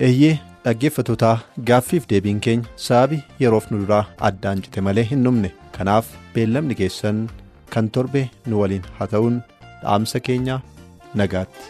Eeyyee 0.06 0.34
dhaggeeffatootaa 0.64 1.36
gaaffiif 1.70 2.06
deebiin 2.12 2.40
keenya 2.46 2.68
sababii 2.86 3.22
yeroof 3.42 3.66
nu 3.72 3.80
duraa 3.82 4.04
addaan 4.28 4.62
cite 4.66 4.80
malee 4.88 5.04
hin 5.10 5.24
dhumne 5.26 5.50
kanaaf 5.76 6.06
beellamni 6.34 6.74
keessan 6.80 7.22
kan 7.74 7.88
torbe 7.96 8.22
nu 8.46 8.60
waliin 8.62 8.84
haa 8.98 9.06
ta'uun 9.14 9.40
dhaamsa 9.82 10.20
keenya 10.28 10.56
nagaatti. 11.20 11.64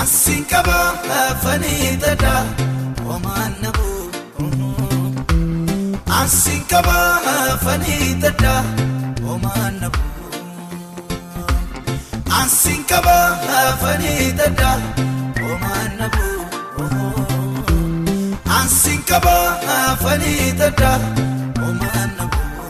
Asiin 0.00 0.44
qaba 0.52 0.76
afanii 1.22 1.90
dadaa 2.04 2.42
homaan 3.08 3.52
nabuu. 3.64 3.98
Asiin 6.20 6.62
qaba 6.72 6.96
afanii 7.54 8.08
dadaa 8.24 8.60
homaan 9.28 9.74
nabuu. 9.82 10.08
Asiin 12.40 12.82
qaba 12.92 13.16
afanii 13.64 14.32
dadaa. 14.42 14.76
Ansiin 18.58 19.02
qaba 19.08 19.34
afanii 19.92 20.52
dadaa 20.60 20.98
omaan 21.68 22.10
nabuu 22.18 22.68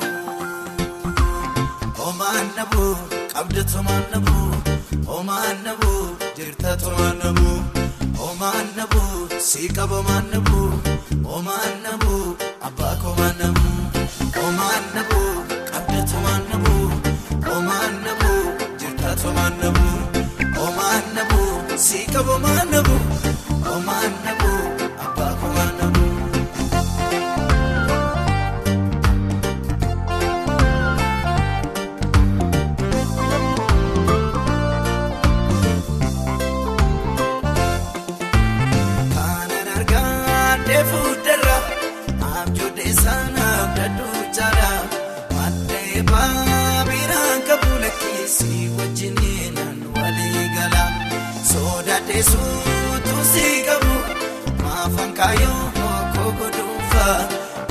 omaan 2.09 2.47
nabuu 2.57 2.95
qabda 3.35 3.63
tomaan 3.73 4.05
nabuu 4.13 4.49
omaan 5.19 5.57
nabuu 5.67 6.03
jirta 6.37 6.71
tomaan 6.83 7.17
nabuu 7.25 7.59
omaan 8.29 8.67
nabuu 8.79 9.29
sii 9.49 9.69
qaba 9.77 9.97
omaan 10.03 10.27
nabuu 10.33 10.71
omaan 11.37 11.75
nabuu 11.87 12.25
abbaa 12.69 12.95
komaan 13.05 13.37
nabuu 13.43 13.79
omaan 14.47 14.85
nabuu 14.97 15.31
qabda 15.73 16.01
tomaan 16.13 16.43
nabuu 16.51 16.87
omaan 17.57 17.95
nabuu 18.07 18.43
jirta 18.81 19.11
omaan 19.29 19.55
nabuu. 19.63 19.90
Si 21.87 22.01
kabo 22.13 22.35
manabu, 22.45 22.97
o 23.73 23.75
manabu, 23.87 24.53
abako 25.05 25.47
manabu. 25.57 26.05
Kanan 39.15 39.69
argaa 39.77 40.57
deefu 40.69 41.01
dara, 41.27 41.57
abjoodee 42.41 42.93
sana 43.03 43.45
abdadhu 43.65 44.09
jala, 44.39 44.71
maddee 45.37 46.03
baabiraan 46.13 47.39
kabula 47.49 47.91
keessi 48.01 48.53
gala. 48.79 49.60
Soodate 51.51 52.19
suutu 52.31 53.17
si 53.33 53.47
qabu 53.67 53.95
maafan 54.63 55.11
kaayoo 55.19 55.65
koko 56.17 56.47
dhuunfa 56.57 57.05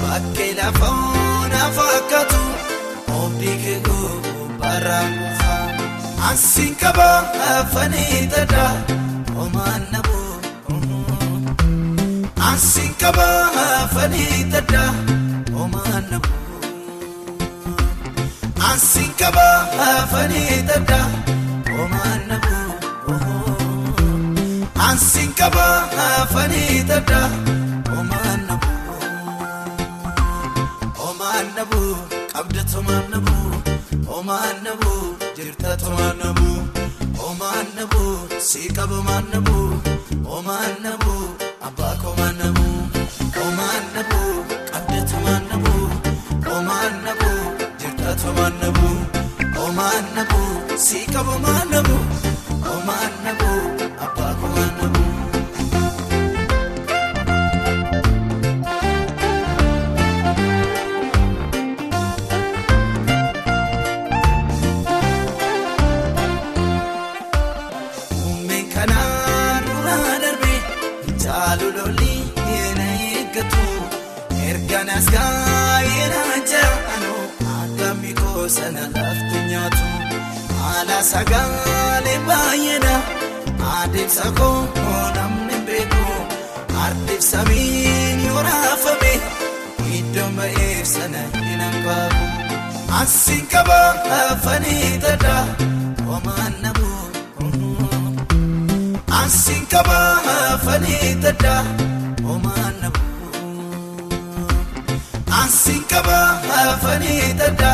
bakkee 0.02 0.52
lafa 0.60 0.90
ona 1.44 1.62
fakkaatu 1.78 2.42
oobdii 3.18 3.58
keekoo 3.64 4.10
baraan 4.62 5.12
dhuunfa. 5.20 5.56
Ansiin 6.30 6.74
qaba 6.82 7.08
afanii 7.56 8.20
dada 8.34 8.66
homaan 9.38 9.84
naboo. 9.94 10.34
Ansiin 12.50 12.92
qaba 13.02 13.28
afanii 13.80 14.40
dada 14.54 14.84
homaan 15.58 16.04
naboo. 16.12 16.60
Ansiin 18.72 19.12
qaba 19.22 19.48
afanii 19.90 20.58
dada 20.72 21.00
homaan 21.74 22.22
naboo. 22.30 23.39
Ansiin 24.90 25.32
qaba 25.40 25.66
afanii 26.22 26.84
tadda 26.90 27.22
omaan 28.00 28.42
nabu 28.50 28.72
omaan 31.08 31.48
nabu 31.58 31.82
qabda 32.34 32.64
tomaan 32.72 33.06
nabu 33.14 33.36
omaan 34.18 34.56
nabu 34.66 34.92
jirta 35.38 35.72
tomaan 35.84 36.18
nabu 36.24 36.50
omaan 37.28 37.68
nabu 37.78 38.04
si 38.50 38.62
qaba 38.78 38.96
omaan 39.02 39.26
nabu 39.34 39.58
omaan 40.38 40.74
nabu 40.86 41.14
abbaa 41.68 41.94
komaan 42.04 42.36
nabu 42.42 42.68
omaan 43.46 43.84
nabu 43.96 44.22
qabda 44.74 45.00
tomaan 45.12 45.44
nabu 45.52 45.74
omaan 46.58 46.94
nabu 47.06 47.32
jirta 47.82 48.12
tomaan 48.24 48.54
nabu 48.64 48.90
omaan 49.66 50.06
nabu 50.18 50.42
si 50.86 51.00
qaba 51.14 51.32
omaan 51.40 51.68
nabu 51.76 51.98
sagaalee 81.12 82.20
baay'eedha 82.28 82.96
adeemsa 83.80 84.26
koo 84.40 84.58
namni 85.18 85.58
beeku 85.68 86.06
ardeemsa 86.86 87.40
miin 87.50 88.20
yoo 88.28 88.42
raafame 88.48 89.14
iddoo 90.00 90.30
ba'eef 90.38 90.86
sana 90.96 91.22
hin 91.38 91.62
hanqaabu 91.66 92.24
asiin 93.02 93.46
qaba 93.54 93.80
afanii 94.20 94.92
tadha 95.06 95.36
homaan 96.10 96.54
nabu. 96.64 96.88
Ansiin 99.20 99.64
qaba 99.74 99.98
afanii 100.54 101.10
tadda 101.24 101.56
omaan 102.34 102.76
nabu. 102.82 103.04
Ansiin 105.42 105.84
qaba 105.92 106.18
afanii 106.64 107.28
tadda 107.42 107.72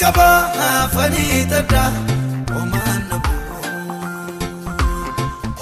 qaba 0.00 0.28
afanii 0.84 1.40
tadda 1.52 1.82
omaan 2.60 3.00
nabu. 3.10 3.34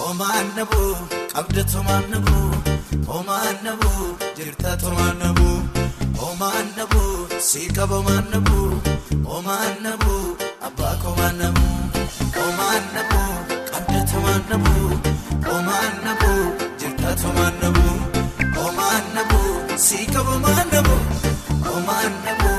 Omaan 0.09 0.47
nabu 0.57 0.83
qabda 1.35 1.63
tomaan 1.73 2.05
nabu. 2.13 2.37
Omaan 3.17 3.57
nabu 3.67 3.91
jirta 4.37 4.71
tomaan 4.83 5.17
nabu. 5.23 5.49
Omaan 6.29 6.67
nabu 6.77 7.03
si 7.49 7.63
qaba 7.77 7.97
omaan 8.01 8.25
nabu. 8.33 8.59
Omaan 9.37 9.75
nabu. 9.85 10.15
Abbaa 10.67 10.95
komaan 11.03 11.35
nabu, 11.41 11.67
komaan 12.37 12.85
nabu, 12.95 13.21
qabda 13.71 14.01
tomaan 14.11 14.43
nabu, 14.51 14.75
komaan 15.47 15.93
nabu, 16.05 16.31
jirta 16.81 17.11
tomaan 17.23 17.55
nabu, 17.63 17.85
komaan 18.57 19.05
nabu, 19.17 19.41
si 19.87 19.99
qaba 20.13 20.35
maan 20.45 20.67
nabu, 20.75 20.97
komaan 21.65 22.13
nabu, 22.27 22.51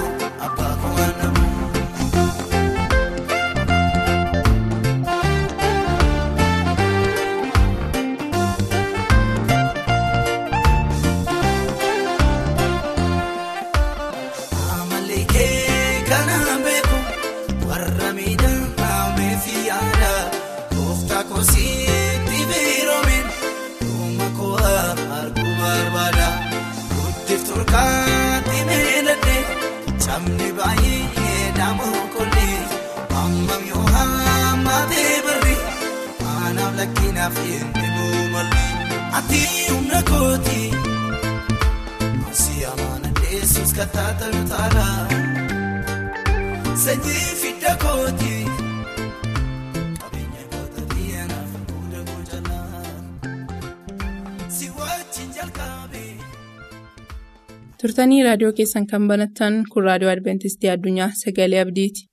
Turtanii 57.82 58.20
raadiyoo 58.28 58.52
keessan 58.60 58.88
kan 58.94 59.06
banattan 59.12 59.60
kun 59.76 59.88
raadiyoo 59.90 60.14
Adventistii 60.16 60.72
Addunyaa 60.76 61.10
Sagalee 61.24 61.62
Abdiiti. 61.68 62.08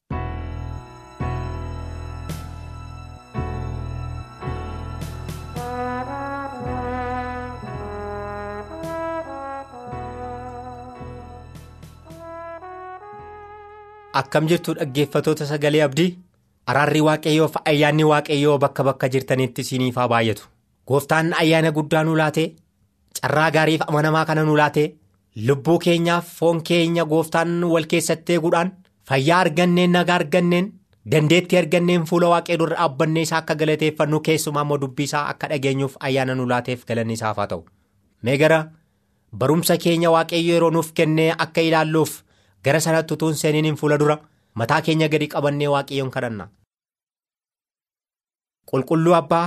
Akkam 14.17 14.47
jirtu 14.49 14.75
dhaggeeffatoota 14.79 15.47
sagalee 15.47 15.83
abdii 15.87 16.09
araarri 16.73 17.01
waaqayyoo 17.09 17.49
fi 17.57 17.61
ayyaanni 17.73 18.05
waaqayyoo 18.11 18.59
bakka 18.59 18.85
bakka 18.89 19.09
jirtanitti 19.15 19.61
isiniif 19.67 19.97
haa 20.01 20.09
baay'atu. 20.09 20.47
Gooftaan 20.89 21.35
ayyaana 21.41 21.71
guddaa 21.79 22.05
nu 22.05 22.15
laatee 22.17 22.47
carraa 23.21 23.51
gaariif 23.51 23.83
amanamaa 23.89 24.25
kana 24.25 24.45
nu 24.45 24.57
laatee 24.57 24.87
lubbuu 25.37 25.79
keenyaaf 25.79 26.27
foon 26.39 26.63
keenya 26.63 27.05
gooftaan 27.05 27.63
wal 27.65 27.87
keessatti 27.93 28.33
eeguudhaan 28.37 28.73
fayyaa 29.09 29.41
arganneen 29.45 29.93
nagaa 29.93 30.15
arganneen 30.21 30.73
dandeettii 31.13 31.59
arganneen 31.59 32.05
fuula 32.11 32.29
waaqayyoo 32.35 32.59
dura 32.67 32.77
dhaabbannee 32.77 33.23
isaa 33.29 33.39
akka 33.43 33.55
galateeffannu 33.63 34.21
keessumaa 34.29 34.63
immoo 34.67 34.79
dubbii 34.85 35.05
isaa 35.11 35.27
akka 35.33 35.49
dhageenyuuf 35.53 35.97
ayyaana 36.09 36.35
nu 36.35 36.47
laateef 36.53 36.85
galanni 36.87 37.13
isaaf 37.19 37.37
haa 37.37 37.47
ta'u. 37.47 37.65
Mee 38.23 38.37
gara 38.39 38.61
barumsa 39.39 39.77
keenya 39.77 40.11
waaqayyo 40.11 40.55
yeroo 40.55 40.71
nuuf 40.71 40.93
kennee 40.95 41.31
akka 41.39 41.61
ilaalluuf. 41.61 42.23
gara 42.65 42.81
sanatti 42.81 43.15
utuu 43.15 43.29
hin 43.29 43.37
seeniin 43.39 43.77
fuula 43.81 43.97
dura 43.99 44.15
mataa 44.61 44.81
keenya 44.83 45.09
gadi 45.09 45.27
qabannee 45.35 45.69
waaqayyoon 45.75 46.11
kadhanna. 46.15 46.49
Qulqulluu 48.71 49.15
Abbaa 49.15 49.45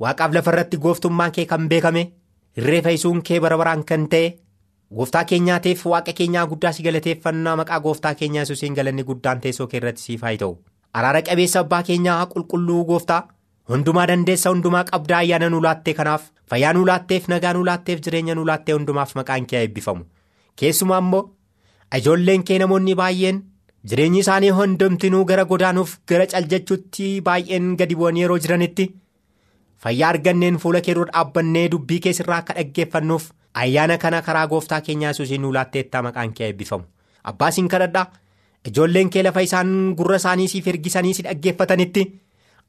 waaqaaf 0.00 0.32
lafa 0.34 0.50
irratti 0.52 0.76
gooftummaan 0.84 1.32
kee 1.32 1.46
kan 1.52 1.68
beekame 1.68 2.02
irree 2.56 2.82
fayyisuun 2.82 3.22
kee 3.22 3.40
bara 3.40 3.56
baraan 3.58 3.82
kan 3.84 4.06
ta'e 4.12 4.28
gooftaa 4.96 5.24
keenyaatiif 5.30 5.84
waaqa 5.92 6.12
keenyaa 6.18 6.46
guddaa 6.50 6.72
si 6.72 6.82
galateeffannaa 6.86 7.56
maqaa 7.60 7.80
gooftaa 7.86 8.14
keenyaa 8.20 8.42
Yesuusiin 8.44 8.74
galanni 8.78 9.04
guddaan 9.10 9.40
teessoo 9.44 9.66
kee 9.66 9.78
irratti 9.82 10.02
siif 10.02 10.22
haa 10.26 10.36
ta'u. 10.42 10.52
Araara 10.98 11.22
qabeessa 11.28 11.60
abbaa 11.64 11.82
keenyaa 11.88 12.26
qulqulluu 12.34 12.84
gooftaa 12.90 13.22
hundumaa 13.72 14.06
dandeessa 14.10 14.50
hundumaa 14.54 14.84
qabdaa 14.90 15.18
ayyaana 15.24 15.48
nu 15.54 15.62
laattee 15.66 15.94
kanaaf 16.00 16.28
fayyaa 16.50 16.72
nu 16.78 16.84
laatteef 16.90 17.28
nagaa 17.32 17.52
nu 17.58 17.64
laatteef 17.70 18.00
jireenya 18.06 18.34
nu 18.38 18.44
laattee 18.50 18.74
hundumaaf 18.78 19.14
maqaan 19.20 19.46
kee 19.52 19.60
eebbifamu 19.64 20.04
keessumaa 20.62 20.98
immoo. 21.04 21.24
Ijoolleen 21.96 22.44
kee 22.44 22.58
namoonni 22.58 22.94
baay'een 23.00 23.42
jireenyi 23.90 24.18
isaanii 24.24 24.50
hundumtinuu 24.58 25.24
gara 25.30 25.44
godaanuuf 25.50 25.96
gara 26.12 26.26
caljachuutti 26.32 27.08
baay'een 27.28 27.74
gadi 27.80 27.94
bu'anii 28.00 28.22
yeroo 28.24 28.38
jiranitti 28.46 28.86
fayyaa 29.84 30.08
arganneen 30.14 30.58
fuula 30.64 30.80
kee 30.88 30.94
dura 30.98 31.12
dhaabbannee 31.14 31.68
dubbii 31.72 32.00
keessirraa 32.06 32.38
akka 32.42 32.54
dhaggeeffannuuf 32.58 33.30
ayyaana 33.62 33.98
kana 34.04 34.22
karaa 34.28 34.46
gooftaa 34.52 34.80
keenyaa 34.88 35.10
Yesuusiin 35.14 35.42
nu 35.46 35.52
laatteettaa 35.56 36.02
maqaan 36.08 36.32
kee 36.38 36.46
eebbifamu. 36.50 36.84
Abbaasiin 37.30 37.68
kadhadhaa 37.74 38.06
ijoolleen 38.68 39.10
kee 39.10 39.22
lafa 39.22 39.40
isaan 39.48 39.74
gurra 39.98 40.16
isaanii 40.22 40.48
siif 40.52 40.66
ergisanii 40.72 41.14
si 41.14 41.22
dhaggeeffatanitti 41.26 42.04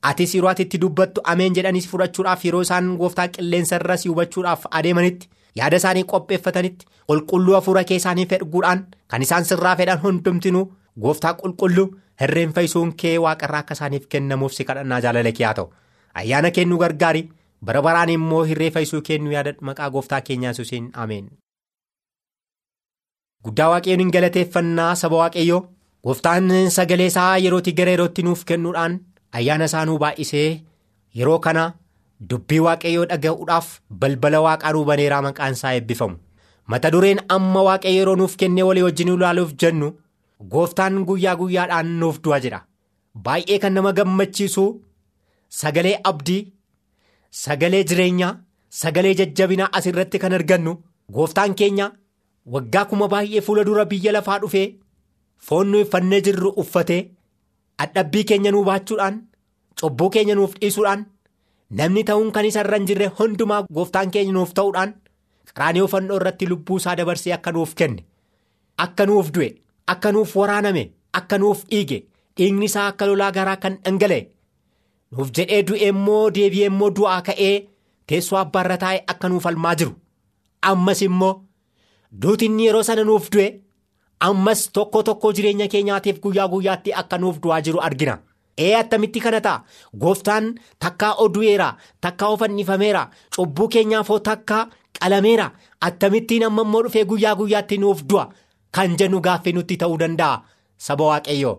atis 0.10 0.36
yeroo 0.36 0.50
ati 0.52 0.64
itti 0.68 0.78
dubbattu 0.82 1.22
ameen 1.34 1.56
jedhanii 1.56 1.82
fudhachuudhaaf 1.92 2.46
yeroo 2.46 2.62
isaan 2.68 2.90
gooftaa 3.02 3.28
qilleensa 3.38 3.76
irra 3.82 3.98
si 3.98 4.10
hubachuudhaaf 4.10 4.66
adeemanitti. 4.72 5.30
yaada 5.60 5.78
isaanii 5.82 6.04
qopheeffatanitti 6.12 6.86
qulqulluu 7.10 7.54
hafuura 7.56 7.84
kee 7.90 7.96
isaanii 8.02 8.26
fedhuudhaan 8.32 8.82
kan 9.12 9.22
isaan 9.26 9.46
sirraa 9.50 9.76
fedhan 9.82 10.02
hundumtinuu 10.04 10.64
gooftaa 11.04 11.34
qulqulluu 11.42 11.86
hirreen 12.22 12.52
fayyisuun 12.58 12.92
kee 13.04 13.14
waaqarraa 13.26 13.60
akka 13.64 13.74
isaaniif 13.78 14.08
kennamuuf 14.16 14.54
si 14.58 14.64
kadhannaa 14.72 15.00
jaalala 15.06 15.32
kee 15.38 15.46
haa 15.48 15.54
ta'u 15.60 15.70
ayyaana 16.22 16.52
kennu 16.52 16.78
gargaari. 16.84 17.24
Bara 17.66 17.82
baraan 17.82 18.10
immoo 18.18 18.44
hirree 18.50 18.72
fayyisuu 18.72 19.02
kennu 19.02 19.32
yaada 19.32 19.54
maqaa 19.70 19.90
gooftaa 19.90 20.22
keenyaa 20.22 20.52
Yesuusiin 20.54 20.90
ameen. 20.94 21.30
guddaa 23.46 23.70
waaqayyoon 23.72 24.00
hin 24.04 24.12
galateeffannaa 24.14 24.96
saba 25.02 25.18
waaqayyoo. 25.22 25.62
Gooftaan 26.06 26.50
sagalee 26.76 27.06
isaa 27.12 27.38
yerootti 27.46 27.74
gara 27.80 27.92
yerootti 27.96 28.24
nuuf 28.28 28.44
kennuudhaan 28.52 29.00
ayyaana 29.40 29.66
isaanuu 29.70 29.98
baay'isee 30.04 30.62
yeroo 31.20 31.40
kana 31.46 31.64
dubbii 32.30 32.60
waaqayyoo 32.68 33.06
dhaga'uudhaaf 33.12 33.68
balbala 34.04 34.42
waaqaa 34.46 34.72
nuu 34.78 34.86
baneeraa 34.90 35.22
maqaan 35.28 35.54
isaa 35.58 35.74
eebbifamu. 35.80 36.18
Mata 36.74 36.92
dureen 36.96 37.20
amma 37.38 37.64
waaqayyo 37.70 37.98
yeroo 38.02 38.16
nuuf 38.22 38.36
kennee 38.44 38.64
walii 38.70 38.84
wajjin 38.88 39.08
ilaaluuf 39.16 39.54
jennu 39.64 39.92
gooftaan 40.54 41.00
guyyaa 41.10 41.36
guyyaadhaan 41.42 41.88
nuuf 42.04 42.20
du'a 42.28 42.40
jedha. 42.46 42.62
Baay'ee 43.26 43.60
kan 43.66 43.74
nama 43.80 43.94
gammachiisu 44.00 44.66
sagalee 45.62 45.96
abdii 46.12 46.42
sagalee 47.44 47.84
jireenyaa 47.92 48.34
sagalee 48.82 49.14
jajjabinaa 49.20 49.70
asirratti 49.80 50.20
kan 50.24 50.34
argannu 50.40 50.74
gooftaan 51.18 51.56
keenya 51.62 51.92
waggaa 52.56 52.86
kuma 52.92 53.08
baay'ee 53.14 53.42
fuula 53.48 53.64
dura 53.70 53.86
biyya 53.92 54.12
lafaa 54.16 54.40
dhufee 54.44 54.68
foon 55.48 55.68
nuyi 55.72 55.84
uffannee 55.88 56.22
jirru 56.28 56.50
uffatee 56.64 57.02
adhabbii 57.86 58.24
keenya 58.32 58.52
nuu 58.56 58.64
baachuudhaan 58.70 59.22
cubbuu 59.82 60.10
keenya 60.16 60.36
nuuf 60.40 60.54
dhiisuudhaan 60.62 61.06
namni 61.80 62.04
ta'uun 62.10 62.32
kan 62.36 62.46
isa 62.50 62.62
irra 62.66 62.78
hin 62.82 62.88
jirre 62.92 63.08
hundumaa 63.20 63.62
gooftaan 63.78 64.12
keenya 64.18 64.34
nuuf 64.38 64.54
ta'uudhaan 64.60 64.94
qaraanii 65.54 65.88
fannoo 65.94 66.18
irratti 66.22 66.46
lubbuu 66.52 66.78
isaa 66.82 66.96
dabarsee 67.00 67.34
akka 67.38 67.52
nuuf 67.58 67.74
kenne 67.82 68.06
akka 68.86 69.06
nuuf 69.10 69.32
du'e 69.38 69.50
akka 69.94 70.12
nuuf 70.18 70.36
waraaname 70.42 70.84
akka 71.20 71.38
nuuf 71.44 71.66
dhiige 71.72 72.00
dhiigni 72.38 72.66
isaa 72.72 72.88
akka 72.94 73.06
lolaa 73.12 73.32
garaa 73.40 73.56
kan 73.66 73.78
dhangala'e 73.86 74.22
nuuf 75.18 75.32
jedhee 75.38 75.64
du'e 75.68 75.88
immoo 75.94 76.30
deebi'ee 76.36 76.68
immoo 76.72 76.90
du'aa 77.00 77.22
ka'ee 77.28 77.56
teessoo 78.08 78.38
abbaarra 78.44 78.78
taa'e 78.84 79.04
akka 79.14 79.30
nuuf 79.30 79.44
falmaa 79.44 79.76
jiru. 79.76 79.94
Ammas 80.62 81.02
immoo 81.02 81.34
duutinni 82.22 82.66
yeroo 82.68 82.84
sana 82.84 83.04
nuuf 83.04 83.30
du'e 83.34 83.48
ammas 84.30 84.70
tokko 84.74 85.04
tokko 85.04 85.32
jireenya 85.34 85.68
keenyaatiif 85.74 86.20
guyyaa 86.24 86.48
guyyaatti 86.54 86.94
akka 87.02 87.18
nuuf 87.18 87.40
du'aa 87.44 87.62
jiru 87.62 87.80
argina. 87.90 88.18
ee 88.58 88.76
attamitti 88.76 89.20
kana 89.20 89.40
ta'a? 89.42 89.64
Gooftaan 90.02 90.46
takkaa 90.80 91.14
odu'eera 91.24 91.70
takkaa 92.02 92.30
ofannifameera 92.36 93.02
cubbuu 93.36 93.68
keenyaafoo 93.68 94.20
takkaa 94.20 94.68
qalameera. 95.00 95.48
Attamittiin 95.88 96.44
amma 96.48 96.62
immoo 96.62 96.84
dhufee 96.84 97.06
guyyaa 97.10 97.36
guyyaatti 97.36 97.78
nuuf 97.78 98.04
du'a. 98.10 98.26
Kan 98.76 98.96
jennu 99.00 99.20
gaaffii 99.26 99.54
nutti 99.54 99.78
ta'uu 99.82 99.98
danda'a. 100.00 100.42
Saba 100.78 101.04
waaqayyoo 101.10 101.56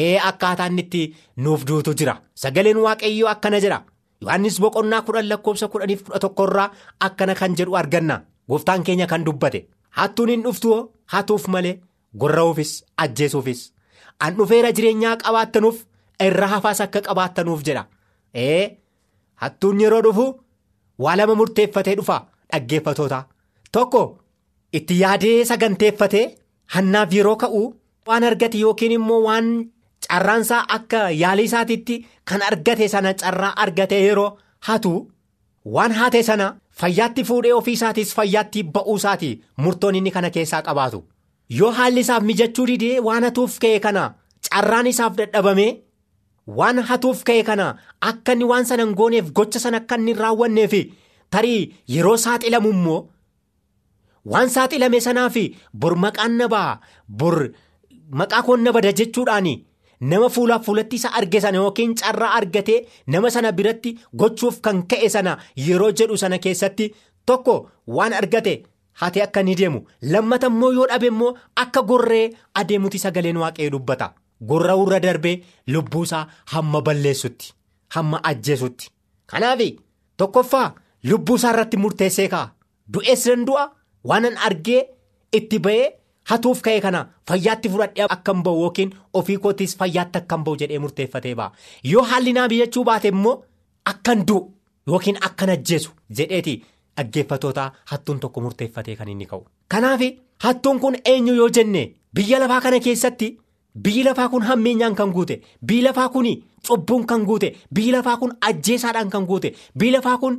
ee 0.00 0.18
akkaataa 0.28 0.66
inni 0.70 0.82
itti 0.86 1.02
nuuf 1.36 1.64
duutu 1.68 1.94
jira. 1.98 2.14
Sagaleen 2.34 2.76
waaqayyoo 2.86 3.28
akkana 3.34 3.60
jedha 3.64 3.78
yohannis 4.22 4.60
boqonnaa 4.62 5.02
kudhan 5.06 5.28
lakkoofsa 5.30 5.68
kudhaniif 5.68 6.02
kudha 6.06 6.18
tokkorraa 6.24 6.70
akkana 7.06 7.34
kan 7.34 7.56
jedhu 7.58 7.76
arganna. 7.80 8.20
Gooftaan 8.48 8.82
keenya 8.86 9.06
kan 9.06 9.24
dubbate. 9.26 9.66
Hattuun 9.98 10.28
hin 10.30 10.42
dhuftu 10.44 10.76
hatuuf 11.12 11.46
malee 11.48 11.80
gorra'uufis 12.20 12.72
ajjeesuufis. 12.96 13.60
An 14.20 14.34
dhufeera 14.36 14.72
jireenyaa 14.76 15.16
qabaattanuuf. 15.24 15.78
irra 16.22 16.46
hafaas 16.50 16.80
akka 16.84 17.00
qabaattanuuf 17.06 17.62
jedha. 17.66 17.80
Ee 18.34 18.76
hattuun 19.42 19.80
yeroo 19.82 20.02
dhufu 20.06 20.26
waa 21.04 21.14
lama 21.18 21.34
murteeffatee 21.38 21.94
dhufa 22.00 22.16
dhaggeeffatoota 22.52 23.18
tokko 23.76 24.02
itti 24.78 24.98
yaadee 25.00 25.44
saganteeffatee 25.50 26.22
hannaaf 26.74 27.12
yeroo 27.16 27.34
ka'u 27.42 27.62
waan 28.10 28.24
argate 28.28 28.58
yookiin 28.60 28.92
immoo 28.98 29.18
waan 29.26 29.48
carraansaa 30.08 30.64
akka 30.76 31.00
yaalii 31.22 31.44
isaatiitti 31.50 31.96
kan 32.30 32.42
argate 32.48 32.88
sana 32.94 33.14
carraa 33.22 33.52
argate 33.66 33.98
yeroo 34.06 34.30
hatu 34.68 34.92
waan 35.76 35.92
hate 36.00 36.22
sana 36.30 36.48
fayyaatti 36.80 37.24
fuudhee 37.28 37.52
ofii 37.60 37.72
isaatiis 37.78 38.14
fayyaatti 38.18 38.62
ba'uu 38.74 38.96
isaati 39.02 39.30
murtoon 39.66 39.94
inni 40.00 40.10
kana 40.16 40.30
keessaa 40.36 40.62
qabaatu 40.68 41.00
yoo 41.60 41.70
haalli 41.78 42.00
isaaf 42.06 42.22
mijachuu 42.32 42.66
didee 42.72 42.98
waan 43.08 43.24
hatuuf 43.28 43.58
ka'e 43.64 43.80
kana 43.86 44.04
carraan 44.50 44.86
isaaf 44.92 45.16
dadhabame. 45.18 45.66
waan 46.58 46.78
hatuuf 46.88 47.18
ka'e 47.28 47.42
kana 47.48 47.66
akka 48.10 48.32
inni 48.36 48.44
waan 48.52 48.64
sana 48.68 48.82
hin 48.86 48.94
gooneef 49.00 49.26
gocha 49.38 49.60
sana 49.64 49.76
akka 49.82 49.96
inni 50.00 50.12
raawwanneef 50.22 50.72
tarii 51.34 51.60
yeroo 51.94 52.16
saaxilamu 52.22 52.70
immoo 52.76 53.00
waan 54.32 54.50
saaxilame 54.54 55.00
sanaaf 55.06 55.36
bor 55.84 55.94
maqaan 56.04 56.34
na 56.40 56.48
ba'a 56.54 56.80
bor 57.20 57.36
maqaa 58.22 58.42
koon 58.48 58.60
na 58.64 58.72
bada 58.76 58.92
jechuudhaan 59.00 59.48
nama 60.10 60.28
fuulaaf 60.34 60.64
fuulatti 60.66 60.96
isa 61.00 61.12
arge 61.18 61.40
sana 61.40 61.58
yookiin 61.62 61.94
carraa 62.00 62.32
argatee 62.38 62.80
nama 63.06 63.30
sana 63.30 63.52
biratti 63.52 63.94
gochuuf 64.22 64.60
kan 64.60 64.82
ka'e 64.90 65.08
sana 65.14 65.36
yeroo 65.66 65.90
jedhu 66.00 66.16
sana 66.22 66.38
keessatti 66.38 66.88
tokko 67.26 67.54
waan 67.86 68.12
argate 68.20 68.54
hate 69.00 69.22
akka 69.22 69.40
inni 69.40 69.54
deemu. 69.56 69.80
Lammata 70.02 70.46
immoo 70.46 70.72
yoo 70.72 70.86
dhabe 70.88 71.06
immoo 71.06 71.36
akka 71.56 71.82
gorree 71.82 72.32
adeemuti 72.54 72.98
sagaleen 72.98 73.36
waaqayyoo 73.42 73.72
dubbata. 73.76 74.12
Gorra'uu 74.48 74.86
irra 74.86 75.00
darbee 75.00 75.36
lubbuusaa 75.66 76.26
hamma 76.54 76.82
balleessutti 76.82 77.52
hamma 77.94 78.20
ajjeesutti. 78.30 78.90
Kanaaf 79.26 79.60
tokkoffaa 80.16 80.74
lubbuusaa 81.04 81.52
irratti 81.52 81.76
murteessee 81.76 82.28
ka'a. 82.28 82.50
Du'ees 82.92 83.24
dandu'a 83.26 83.70
waanan 84.04 84.36
argee 84.46 84.82
itti 85.32 85.58
ba'ee 85.58 86.01
hatuuf 86.30 86.60
ka'e 86.66 86.80
kana 86.86 87.00
fayyaatti 87.28 87.68
fudhadhee 87.74 88.06
akka 88.16 88.32
hin 88.34 88.42
ba'u 88.48 88.62
yookiin 88.64 88.90
ofii 89.20 89.36
kootiis 89.46 89.76
fayyaatti 89.82 90.18
akka 90.22 90.36
hin 90.36 90.44
ba'u 90.48 90.56
jedhee 90.62 90.78
murteeffatee 90.84 91.34
ba'a 91.40 91.52
yoo 91.92 92.02
haalli 92.12 92.32
naa 92.38 92.48
biyyachuu 92.54 92.84
baate 92.90 93.08
immoo 93.14 93.34
akkan 93.92 94.24
du'u 94.28 94.42
yookiin 94.92 95.18
akkan 95.30 95.50
ajjeesu 95.56 95.90
jedheeti 96.20 96.56
dhaggeeffatootaa 96.96 97.68
hattuun 97.92 98.20
tokko 98.24 98.40
murteeffatee 98.46 98.96
kan 99.02 99.08
inni 99.14 99.26
ka'u 99.34 99.44
kanaaf 99.74 100.00
hattuun 100.46 100.80
kun 100.86 100.96
eenyu 101.14 101.34
yoo 101.40 101.48
jenne 101.58 101.84
biyya 102.14 102.38
lafaa 102.40 102.60
kana 102.60 102.80
keessatti. 102.80 103.38
Biyyi 103.84 104.02
lafaa 104.04 104.28
kun 104.28 104.42
hammeenyaan 104.46 104.94
kan 104.94 105.10
guute 105.12 105.34
biyyi 105.68 105.82
lafaa 105.84 106.08
kun 106.14 106.26
cubbuun 106.68 107.06
kan 107.10 107.22
guute 107.28 107.48
biyyi 107.74 107.92
lafaa 107.92 108.16
kun 108.22 108.32
ajjeesaadhaan 108.48 109.10
kan 109.14 109.24
guute 109.30 109.54
biyyi 109.78 109.92
lafaa 109.94 110.18
kun 110.24 110.34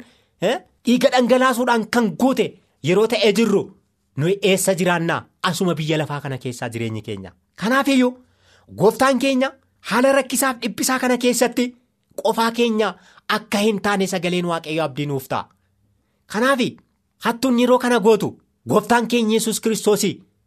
dhiiga 0.85 1.09
dhangalaasuudhaan 1.15 1.87
kan 1.89 2.11
guute 2.23 2.45
yeroo 2.89 3.07
ta'ee 3.13 3.31
jirru 3.39 3.63
nuyi 4.17 4.37
eessa 4.51 4.75
jiraannaa 4.79 5.21
asuma 5.49 5.75
biyya 5.75 5.97
lafaa 5.97 6.21
kana 6.21 6.37
keessaa 6.37 6.69
jireenyi 6.69 7.01
keenya. 7.01 7.31
Kanaafiyyuu 7.55 8.17
gooftaan 8.77 9.19
keenya 9.19 9.51
haala 9.79 10.11
rakkisaaf 10.17 10.57
dhiphisaa 10.61 10.99
kana 10.99 11.17
keessatti 11.17 11.65
qofaa 12.23 12.51
keenya 12.51 12.93
akka 13.37 13.57
hin 13.65 13.81
taane 13.81 14.07
sagaleen 14.07 14.45
waaqayyo 14.51 14.83
abdii 14.83 15.05
nuuf 15.05 15.27
ta'a. 15.27 15.49
Kanaaf 16.27 16.59
hattuun 17.25 17.59
yeroo 17.59 17.79
kana 17.79 17.99
gootu 17.99 18.39
gooftaan 18.69 19.07
keenya 19.07 19.33
yesus 19.39 19.59
kiristoos 19.61 20.03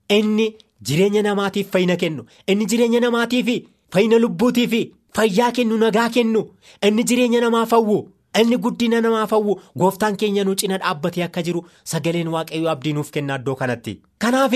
inni. 0.08 0.54
Jireenya 0.86 1.22
namaatiif 1.22 1.70
fayyina 1.72 1.96
kennu 1.96 2.22
inni 2.46 2.66
jireenya 2.70 3.00
namaatiif 3.00 3.46
fayyina 3.92 4.18
lubbuutiif 4.18 4.72
fayyaa 5.16 5.52
kennu 5.52 5.76
nagaa 5.82 6.10
kennu 6.16 6.42
inni 6.86 7.04
jireenya 7.04 7.40
namaa 7.40 7.66
fawwu 7.66 7.96
inni 8.40 8.56
guddina 8.58 9.00
namaa 9.00 9.26
fawwu 9.26 9.60
gooftaan 9.78 10.16
keenya 10.16 10.44
nu 10.44 10.54
cina 10.54 10.78
dhaabbatee 10.78 11.24
akka 11.28 11.42
jiru 11.42 11.64
sagaleen 11.84 12.28
waaqayyoo 12.34 12.70
abdii 12.74 12.92
nuuf 12.92 13.10
kenna 13.10 13.36
iddoo 13.40 13.54
kanatti. 13.54 14.00
Kanaaf 14.18 14.52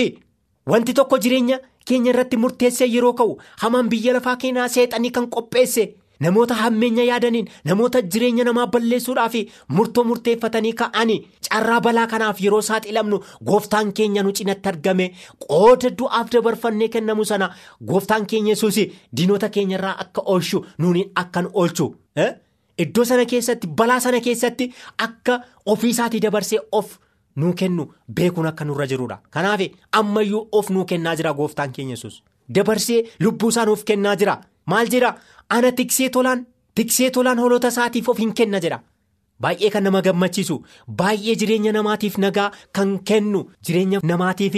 wanti 0.67 0.93
tokko 0.93 1.17
jireenya 1.17 1.59
keenya 1.85 2.11
irratti 2.13 2.37
murteessee 2.37 2.87
yeroo 2.95 3.13
ka'u 3.13 3.37
hamaan 3.61 3.89
biyya 3.89 4.13
lafaa 4.13 4.35
keenyaa 4.43 4.67
seexanii 4.69 5.11
kan 5.15 5.25
qopheesse 5.35 5.85
namoota 6.19 6.53
hammeenya 6.59 7.03
yaadaniin 7.07 7.47
namoota 7.69 8.01
jireenya 8.01 8.43
namaa 8.47 8.67
balleessuudhaaf 8.75 9.35
murtoo 9.77 10.03
murteeffatanii 10.09 10.73
ka'anii 10.81 11.17
carraa 11.49 11.79
balaa 11.87 12.05
kanaaf 12.11 12.41
yeroo 12.45 12.61
saaxilamnu 12.67 13.19
gooftaan 13.51 13.89
keenya 13.99 14.23
nu 14.27 14.31
cinatti 14.39 14.69
argame 14.73 15.07
qooda 15.47 15.89
du'aaf 16.01 16.29
dabarfannee 16.35 16.87
kennamu 16.97 17.25
sana 17.31 17.49
gooftaan 17.93 18.25
keenya 18.33 18.53
yesuus 18.53 18.79
diinota 19.17 19.49
keenyarraa 19.57 19.95
akka 20.05 20.21
oolchu 20.35 20.65
nuuni 20.77 21.07
akkan 21.23 21.49
oolchu 21.53 21.89
iddoo 22.83 23.05
sana 23.11 23.25
keessatti 23.31 23.67
balaa 23.81 23.99
sana 24.05 24.21
keessatti 24.27 24.69
akka 25.07 25.39
ofiisaatii 25.73 26.23
dabarsee 26.27 26.61
of 26.79 26.93
nuu 27.43 27.53
kennu 27.63 27.87
beekuun 28.19 28.47
akka 28.51 28.65
nurra 28.69 28.87
jirudha 28.93 29.19
kanaaf 29.37 29.65
ammayyuu 29.99 30.47
of 30.51 30.69
nuu 30.69 30.85
kennaa 30.85 31.15
jira 31.15 31.33
gooftaan 31.33 31.71
keenya 31.71 31.95
yesuus. 31.97 32.23
Dabarsee 32.55 33.03
lubbuusaa 33.19 33.65
nuuf 33.65 33.83
kennaa 33.89 34.15
jira. 34.15 34.41
Maal 34.65 34.89
jedha 34.93 35.15
ana 35.49 35.71
tiksee 35.71 36.09
tolaan 36.09 36.45
tiksee 36.75 37.09
tolaan 37.11 37.39
hoolota 37.39 37.67
isaatiif 37.73 38.09
of 38.09 38.19
hin 38.23 38.33
kenna 38.39 38.59
jedha 38.65 38.79
baay'ee 39.43 39.71
kan 39.73 39.83
nama 39.83 40.01
gammachiisu 40.07 40.57
baay'ee 41.01 41.35
jireenya 41.41 41.73
namaatiif 41.77 42.17
nagaa 42.25 42.49
kan 42.79 42.91
kennu 43.11 43.41
jireenya 43.67 44.01
namaatiif 44.11 44.57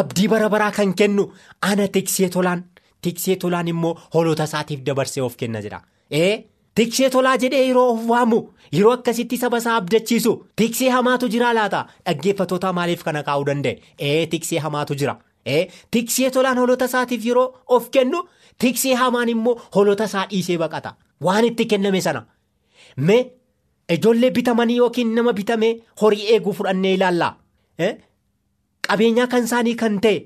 abdii 0.00 0.28
bara 0.34 0.48
baraa 0.54 0.70
kan 0.78 0.94
kennu 1.00 1.24
ana 1.70 1.88
tiksee 1.96 2.28
tolaan 2.36 2.64
tiksee 3.02 3.36
tolaan 3.44 3.68
immoo 3.74 3.94
hoolota 4.14 4.48
isaatiif 4.50 4.84
dabarsee 4.86 5.22
of 5.28 5.36
kenna 5.36 5.82
ee 6.22 6.32
tiksee 6.78 7.10
tolaa 7.16 7.36
jedhee 7.44 7.62
yeroo 7.66 7.86
of 7.92 8.08
waamu 8.14 8.40
yeroo 8.78 8.92
akkasitti 8.96 9.36
saba 9.44 9.58
isaa 9.64 9.76
abdachiisu 9.82 10.32
tiksee 10.62 10.90
hamaatu 10.96 11.28
jira 11.36 11.52
laata 11.60 11.84
dhaggeeffattoota 12.06 12.72
maaliif 12.80 13.04
kana 13.10 13.22
kaa'uu 13.28 13.46
danda'e 13.50 13.74
ee 14.10 14.26
tiksee 14.34 14.58
hamaatu 14.66 14.94
jira 15.02 15.14
ee 15.54 15.62
tiksee 15.96 16.30
tolaan 16.38 16.58
hoolota 16.62 16.84
isaatiif 16.92 17.26
yeroo 17.30 17.48
of 17.78 17.90
kennu. 17.90 18.28
Tiksee 18.62 18.94
hamaan 19.00 19.28
immoo 19.32 19.52
hoolota 19.74 20.04
isaa 20.08 20.22
dhiisee 20.30 20.56
baqata 20.60 20.90
waan 21.24 21.44
itti 21.48 21.64
kenname 21.72 22.00
sana 22.06 22.22
mee 23.08 23.18
ijoollee 23.96 24.30
bitamanii 24.38 24.76
yookiin 24.78 25.12
nama 25.18 25.32
bitamee 25.40 25.70
horii 26.00 26.24
eeguu 26.36 26.52
fudhannee 26.60 26.94
ilaalla 26.96 27.28
qabeenyaa 28.88 29.26
kan 29.34 29.44
isaanii 29.48 29.74
kan 29.82 30.00
ta'e 30.06 30.18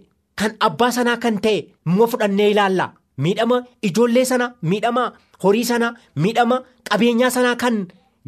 kan 0.42 0.54
abbaa 0.68 0.90
sanaa 0.98 1.16
kan 1.24 1.36
ta'e 1.46 1.58
immoo 1.86 2.06
fudhannee 2.14 2.48
ilaalla 2.54 2.86
miidhama 3.24 3.58
ijoollee 3.88 4.24
sana 4.30 4.46
miidhama 4.70 5.04
horii 5.44 5.64
sana 5.70 5.88
miidhama 6.24 6.58
qabeenyaa 6.90 7.30
sanaa 7.36 7.56
kan 7.62 7.78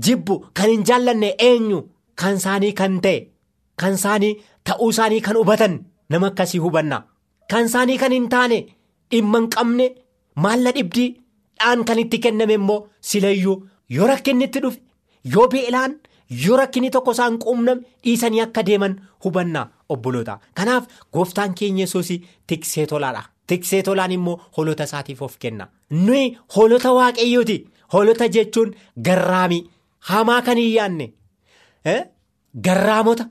jibbu 0.07 0.38
kan 0.54 0.70
hin 0.70 0.85
jaallanne 0.90 1.35
eenyu? 1.48 1.80
Kan 2.20 2.37
isaanii 2.40 2.72
kan 2.80 3.00
ta'e 3.04 3.18
kan 3.83 3.94
isaanii 3.98 4.33
ta'uu 4.70 4.90
isaanii 4.94 5.20
kan 5.26 5.37
hubatan 5.40 5.74
nama 6.11 6.26
akkasii 6.30 6.59
hubanna. 6.64 7.02
Kan 7.50 7.66
isaanii 7.70 7.98
kan 8.02 8.12
hin 8.16 8.28
taane 8.35 8.59
dhimma 9.11 9.38
hin 9.40 9.48
qabne 9.57 9.87
maalla 10.46 10.72
dhibdii 10.76 11.09
dhaan 11.61 11.85
kan 11.88 11.98
itti 12.04 12.18
kenname 12.26 12.54
immoo 12.61 12.80
silayyuu. 13.11 13.57
Yoo 13.96 14.07
rakkinni 14.11 14.44
itti 14.48 14.61
dhufe 14.64 14.80
yoo 15.35 15.48
beelaan 15.54 15.98
yoo 16.44 16.57
rakkinni 16.61 16.90
tokko 16.94 17.12
isaan 17.16 17.38
quunname 17.42 17.83
dhiisanii 18.04 18.40
akka 18.46 18.62
deeman 18.68 18.94
hubanna 19.24 19.66
obboloota. 19.88 20.38
Kanaaf 20.54 20.87
gooftaan 21.12 21.54
keenya 21.54 21.83
yesuus 21.85 22.12
tiksee 22.46 22.87
tolaadha 22.92 23.22
tiksee 23.46 23.83
tolaan 23.83 24.12
immoo 24.12 24.40
hoolota 24.57 24.85
isaatiif 24.85 25.22
of 25.22 25.38
kenna. 25.38 25.68
Nuyi 25.90 26.38
hoolota 26.57 26.92
waaqayyooti. 26.98 27.59
Hoolota 27.92 28.28
jechuun 28.28 28.74
garraamii 29.04 29.64
hamaa 30.11 30.42
kan 30.42 30.57
hin 30.59 30.72
yaanne. 30.74 31.12
Garraamota. 32.64 33.26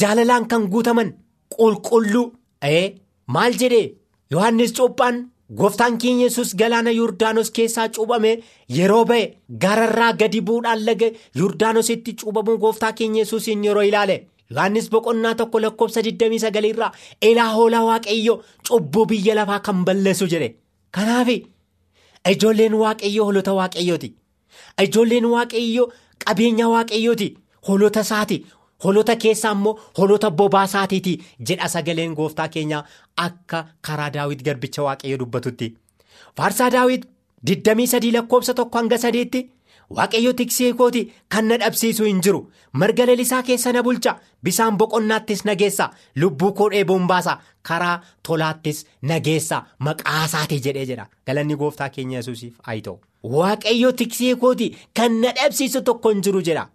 Jaalalaan 0.00 0.48
kan 0.48 0.68
guutaman. 0.70 1.14
Qulqulluu. 1.56 2.32
Maal 3.26 3.52
jedhee? 3.60 3.94
Yohannis 4.30 4.72
cuuphaan. 4.72 5.26
Gooftaan 5.56 5.98
keenya 5.98 6.24
yesus 6.26 6.54
galaana 6.58 6.90
Yordaanos 6.90 7.50
keessaa 7.56 7.88
cuubame 7.88 8.30
yeroo 8.76 9.04
ba'e 9.04 9.36
gaararraa 9.62 10.12
gadi 10.18 10.40
bu'uudhaan 10.46 10.80
laga 10.86 11.06
Yordaanositti 11.40 12.14
cuubamuu 12.22 12.56
gooftaa 12.58 12.92
keenya 12.92 13.20
yesuusiin 13.20 13.62
yeroo 13.64 13.82
ilaale 13.90 14.16
Yohaannis 14.50 14.90
boqonnaa 14.90 15.34
tokko 15.34 15.60
lakkoofsa 15.62 16.00
29 16.00 16.68
irraa 16.72 16.92
ilaa 17.30 17.48
hoolaa 17.54 17.84
waaqayyo 17.88 18.34
cubbuu 18.68 19.06
biyya 19.12 19.34
lafaa 19.38 19.60
kan 19.60 19.84
balleessu 19.84 20.26
jedhe. 20.32 20.48
Kanaaf 20.90 21.28
ijoolleen 22.30 22.74
waaqayyo 22.82 23.24
hoolota 23.24 23.52
waaqayyooti. 23.60 24.14
Ijoolleen 24.82 25.24
waaqayyo 25.34 25.88
qabeenya 26.26 26.68
waaqayyooti. 26.74 27.28
Hoolota 27.68 28.00
isaati. 28.06 28.38
Hoolota 28.84 29.16
keessaa 29.16 29.52
immoo 29.56 29.74
hoolota 29.98 30.30
bobaa 30.30 30.64
isaatiiti 30.64 31.12
jedha 31.48 31.68
sagaleen 31.74 32.14
gooftaa 32.14 32.48
keenyaa 32.48 32.84
akka 33.26 33.64
karaa 33.88 34.10
daawit 34.16 34.42
garbicha 34.44 34.82
waaqayyo 34.82 35.18
dubbatutti. 35.18 35.68
Faarsaa 36.36 36.70
daawit 36.70 37.06
23 37.50 38.12
lakkoofsa 38.16 38.54
tokko 38.54 38.78
hanga 38.78 38.98
sadeetti 38.98 39.40
waaqayyo 39.90 40.32
tiksee 40.32 40.72
kooti 40.74 41.02
kan 41.28 41.48
na 41.48 41.56
dhabsiisu 41.62 42.04
hin 42.04 42.20
jiru. 42.22 42.40
Marga 42.72 43.06
lalisaa 43.06 43.42
keessa 43.42 43.72
na 43.72 43.82
bulcha 43.82 44.16
bisaan 44.44 44.76
boqonnaattis 44.78 45.44
na 45.44 45.54
geessa. 45.54 45.90
Lubbuu 46.16 46.52
koo 46.52 46.70
dheebuun 46.70 47.06
baasa 47.06 47.38
karaa 47.62 48.00
tolaattis 48.22 48.84
na 49.02 49.20
geessa. 49.20 49.62
Maqaa 49.78 50.24
isaatii 50.24 50.60
jedhee 50.68 50.86
jedha. 50.86 51.06
Galanni 51.26 51.56
gooftaa 51.56 51.88
keenya 51.88 52.18
yesuusiif 52.18 52.56
ta'u. 52.84 52.98
Waaqayyo 53.22 53.92
tiksee 53.92 54.34
kooti 54.36 54.70
kan 54.94 55.20
na 55.20 55.32
dhabsiisu 55.40 55.82
tokko 55.82 56.10
hin 56.14 56.22
jiru 56.22 56.42
jedha. 56.50 56.68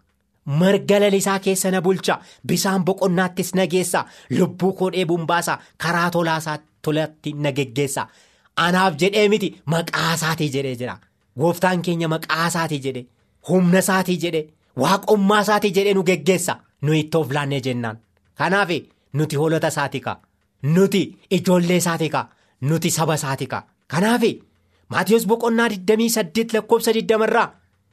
marga 0.46 0.98
lalisaa 1.02 1.40
keessa 1.40 1.72
na 1.72 1.82
bulcha 1.82 2.16
bisaan 2.48 2.84
boqonnaattis 2.86 3.54
na 3.56 3.68
geessa. 3.68 4.06
Lubbuu 4.40 4.74
koo 4.74 4.90
dheebuun 4.92 5.26
baasa 5.28 5.60
karaa 5.78 6.10
tolatti 6.82 7.34
na 7.34 7.52
geggeessa. 7.52 8.08
Anaaf 8.56 8.96
jedhee 9.04 9.30
miti 9.30 9.50
maqaa 9.66 10.14
isaatii 10.14 10.50
jedhee 10.56 10.76
jira 10.80 10.98
gooftaan 11.40 11.82
keenya 11.82 12.08
maqaa 12.14 12.48
isaatii 12.48 12.80
jedhe 12.86 13.06
humna 13.50 13.80
isaatii 13.86 14.18
jedhe 14.24 14.42
waaqummaa 14.84 15.42
isaatii 15.46 15.72
jedhee 15.78 15.94
nu 15.94 16.04
geggeessa. 16.10 16.56
Nu 16.82 16.94
itti 16.94 17.18
of 17.18 17.32
laannee 17.32 17.62
jennaan. 17.62 17.98
Kanaaf 18.38 18.70
nuti 19.14 19.36
hoolota 19.36 19.68
isaatii 19.68 20.00
ka. 20.02 20.20
Nuti 20.64 21.02
ijoollee 21.38 21.78
isaatii 21.78 22.10
ka. 22.10 22.28
Nuti 22.62 22.90
saba 22.92 23.14
isaatii 23.16 23.48
ka. 23.48 23.64
Kanaaf 23.88 24.24
maatiyoos 24.90 25.26
boqonnaa 25.28 25.68
28 25.70 26.54
lakkoofsa 26.54 26.92
20 26.92 27.24
irraa. 27.28 27.50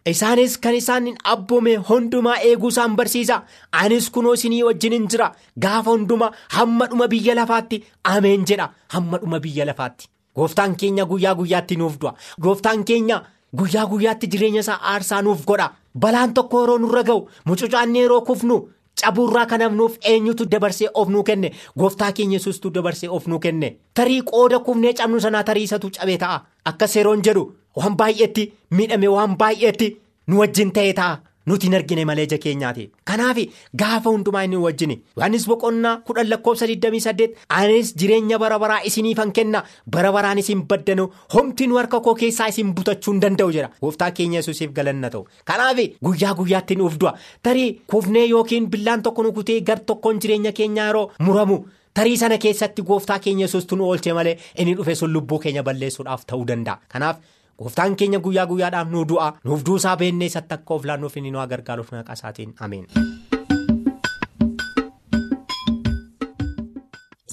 Isaanis 0.06 0.58
kan 0.58 0.74
isaan 0.74 1.08
abboome 1.24 1.74
hundumaa 1.88 2.36
eeguu 2.48 2.68
isaan 2.68 2.96
barsiisa. 2.96 3.42
Anis 3.72 4.10
kunoo 4.10 4.32
isinii 4.34 4.62
wajjin 4.62 4.92
hin 4.92 5.08
jira. 5.08 5.32
Gaafa 5.62 5.90
hundumaa 5.90 6.32
hamma 6.48 6.86
dhuma 6.90 7.08
biyya 7.08 7.34
lafaatti 7.34 7.84
ameen 8.04 8.44
jedha. 8.48 8.70
Hamma 8.94 9.18
dhuma 9.18 9.40
biyya 9.40 9.66
lafaatti 9.66 10.08
gooftaan 10.38 10.76
keenya 10.76 11.04
guyyaa 11.10 11.34
guyyaatti 11.34 11.76
nuuf 11.76 11.98
du'a. 12.00 12.14
Gooftaan 12.40 12.84
keenya 12.84 13.20
guyyaa 13.58 13.86
guyyaatti 13.90 14.26
jireenya 14.32 14.60
isaa 14.60 14.78
aarsaa 14.92 15.22
nuuf 15.22 15.44
godha. 15.46 15.70
Balaan 15.98 16.34
tokko 16.34 16.60
yeroo 16.62 16.78
nurra 16.78 17.02
ga'u 17.02 17.28
mucucaannee 17.44 18.02
yeroo 18.02 18.20
kufnu 18.30 18.58
cabuurraa 19.00 19.46
kan 19.46 19.60
hafnuuf 19.62 19.96
eenyutu 20.10 20.46
dabarsee 20.50 20.88
of 20.94 21.08
nuu 21.08 21.22
kenne? 21.22 21.50
Gooftaa 21.78 22.12
keenya 22.12 22.36
yesuustuu 22.38 22.70
dabarsee 22.74 23.08
of 23.10 23.26
nuu 23.26 23.38
kenne? 23.38 23.76
Tarii 23.94 24.22
qooda 24.22 24.58
kufnee 24.58 24.92
cabnu 24.92 25.20
sanaa 25.20 25.42
tarii 25.44 25.64
isatu 25.64 25.90
cabee 25.90 26.18
ta'a? 26.18 26.40
Akka 26.64 26.86
seeroon 26.86 27.22
jedhu. 27.24 27.52
waan 27.78 27.94
baay'eetti 27.96 28.44
miidhame 28.76 29.08
waan 29.08 29.36
baay'eetti 29.40 29.86
nu 30.26 30.38
wajjin 30.40 30.70
ta'ee 30.76 30.92
ta'a 30.98 31.18
nuti 31.50 31.66
hin 31.68 31.74
argine 31.78 32.04
malee 32.10 32.24
ija 32.28 32.38
keenyaati 32.44 32.84
kanaaf 33.10 33.38
gaafa 33.82 34.10
hundumaa 34.16 34.42
inni 34.48 34.56
wajjin 34.66 34.94
yohannis 35.16 35.46
boqonnaa 35.52 35.94
kudhan 36.10 36.28
lakkoofsa 36.32 36.66
28 36.72 37.28
anis 37.60 37.94
jireenya 38.02 38.38
bara 38.44 38.58
baraa 38.64 38.80
isiniifan 38.90 39.32
kenna. 39.32 39.62
Bara 39.94 40.12
baraan 40.12 40.38
isin 40.38 40.62
baddanu. 40.70 41.08
Homti 41.34 41.66
nu 41.66 41.76
harka 41.80 42.00
koo 42.00 42.14
keessaa 42.14 42.48
isin 42.52 42.74
butachuu 42.74 43.12
hin 43.14 43.20
danda'u 43.22 43.52
jedha 43.56 43.70
gooftaa 43.82 44.10
keenya 44.18 44.38
yesuusiif 44.42 44.72
galanna 44.76 45.10
ta'u. 45.14 45.24
Kanaaf 45.44 45.78
guyyaa 46.04 46.34
guyyaatti 46.42 46.76
nuuf 46.76 46.98
du'a. 47.00 47.12
Tarii 47.42 47.70
kufnee 47.86 48.26
yookiin 48.28 48.70
billaan 48.70 49.02
tokko 49.02 49.22
nu 49.22 49.32
kutee 49.32 49.60
gar 49.60 49.78
tokkoon 49.80 50.20
jireenya 50.20 50.52
keenyaa 50.52 50.86
yeroo 50.92 51.10
muramu. 51.20 51.58
tarii 51.98 52.16
sana 52.18 52.36
keessatti 52.42 52.82
gooftaa 52.88 53.18
keenya 53.22 53.44
yesuustu 53.46 53.76
nu 53.76 53.84
oolche 53.88 54.12
malee 54.16 54.36
inni 54.62 54.74
dhufe 54.78 54.94
sun 54.98 55.10
lubbuu 55.12 55.38
keenya 55.44 55.62
balleessuudhaaf 55.68 56.26
ta'uu 56.32 56.44
danda'a. 56.50 56.78
Kanaaf. 56.92 57.16
Gooftaan 57.58 57.96
keenya 57.98 58.18
guyyaa 58.22 58.46
guyyaadhaaf 58.46 58.90
nu 58.90 59.04
du'a 59.10 59.28
nuuf 59.44 59.64
duusaa 59.66 59.96
beennee 59.96 60.26
isatti 60.30 60.54
akka 60.54 60.74
of 60.74 60.84
laannuuf 60.90 61.16
inni 61.16 61.30
nu 61.34 61.38
gargaaruuf 61.52 61.90
maqaa 61.92 62.14
isaatiin 62.18 62.54
ameen. 62.60 62.86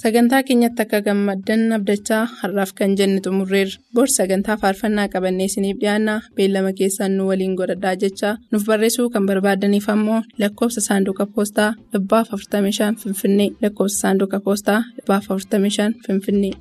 Sagantaa 0.02 0.42
keenyatti 0.48 0.82
akka 0.84 1.00
gammaddan 1.06 1.62
abdachaa 1.76 2.24
har'aaf 2.40 2.72
kan 2.78 2.96
jenne 2.98 3.20
xumurreerra. 3.24 3.78
Bor 3.94 4.06
sagantaa 4.16 4.56
faarfannaa 4.62 5.08
qabannee 5.14 5.46
isiniif 5.50 5.78
dhiyaanna 5.80 6.14
beellama 6.36 6.72
keessaan 6.80 7.16
nu 7.16 7.28
waliin 7.30 7.54
godhadhaa 7.60 7.94
jechaa 8.02 8.34
nuuf 8.52 8.66
barreessuu 8.70 9.08
kan 9.14 9.26
barbaadaniif 9.30 9.88
ammoo 9.94 10.20
lakkoofsa 10.42 10.80
saanduqa 10.88 11.26
poostaa 11.34 11.70
dhibbaaf 11.92 12.28
45 12.34 12.92
Finfinnee 13.04 13.50
lakkoofsa 13.62 13.98
saanduqa 14.02 14.40
poostaa 14.46 14.80
dhibbaaf 14.96 15.24
45 15.30 15.92
Finfinnee. 16.06 16.54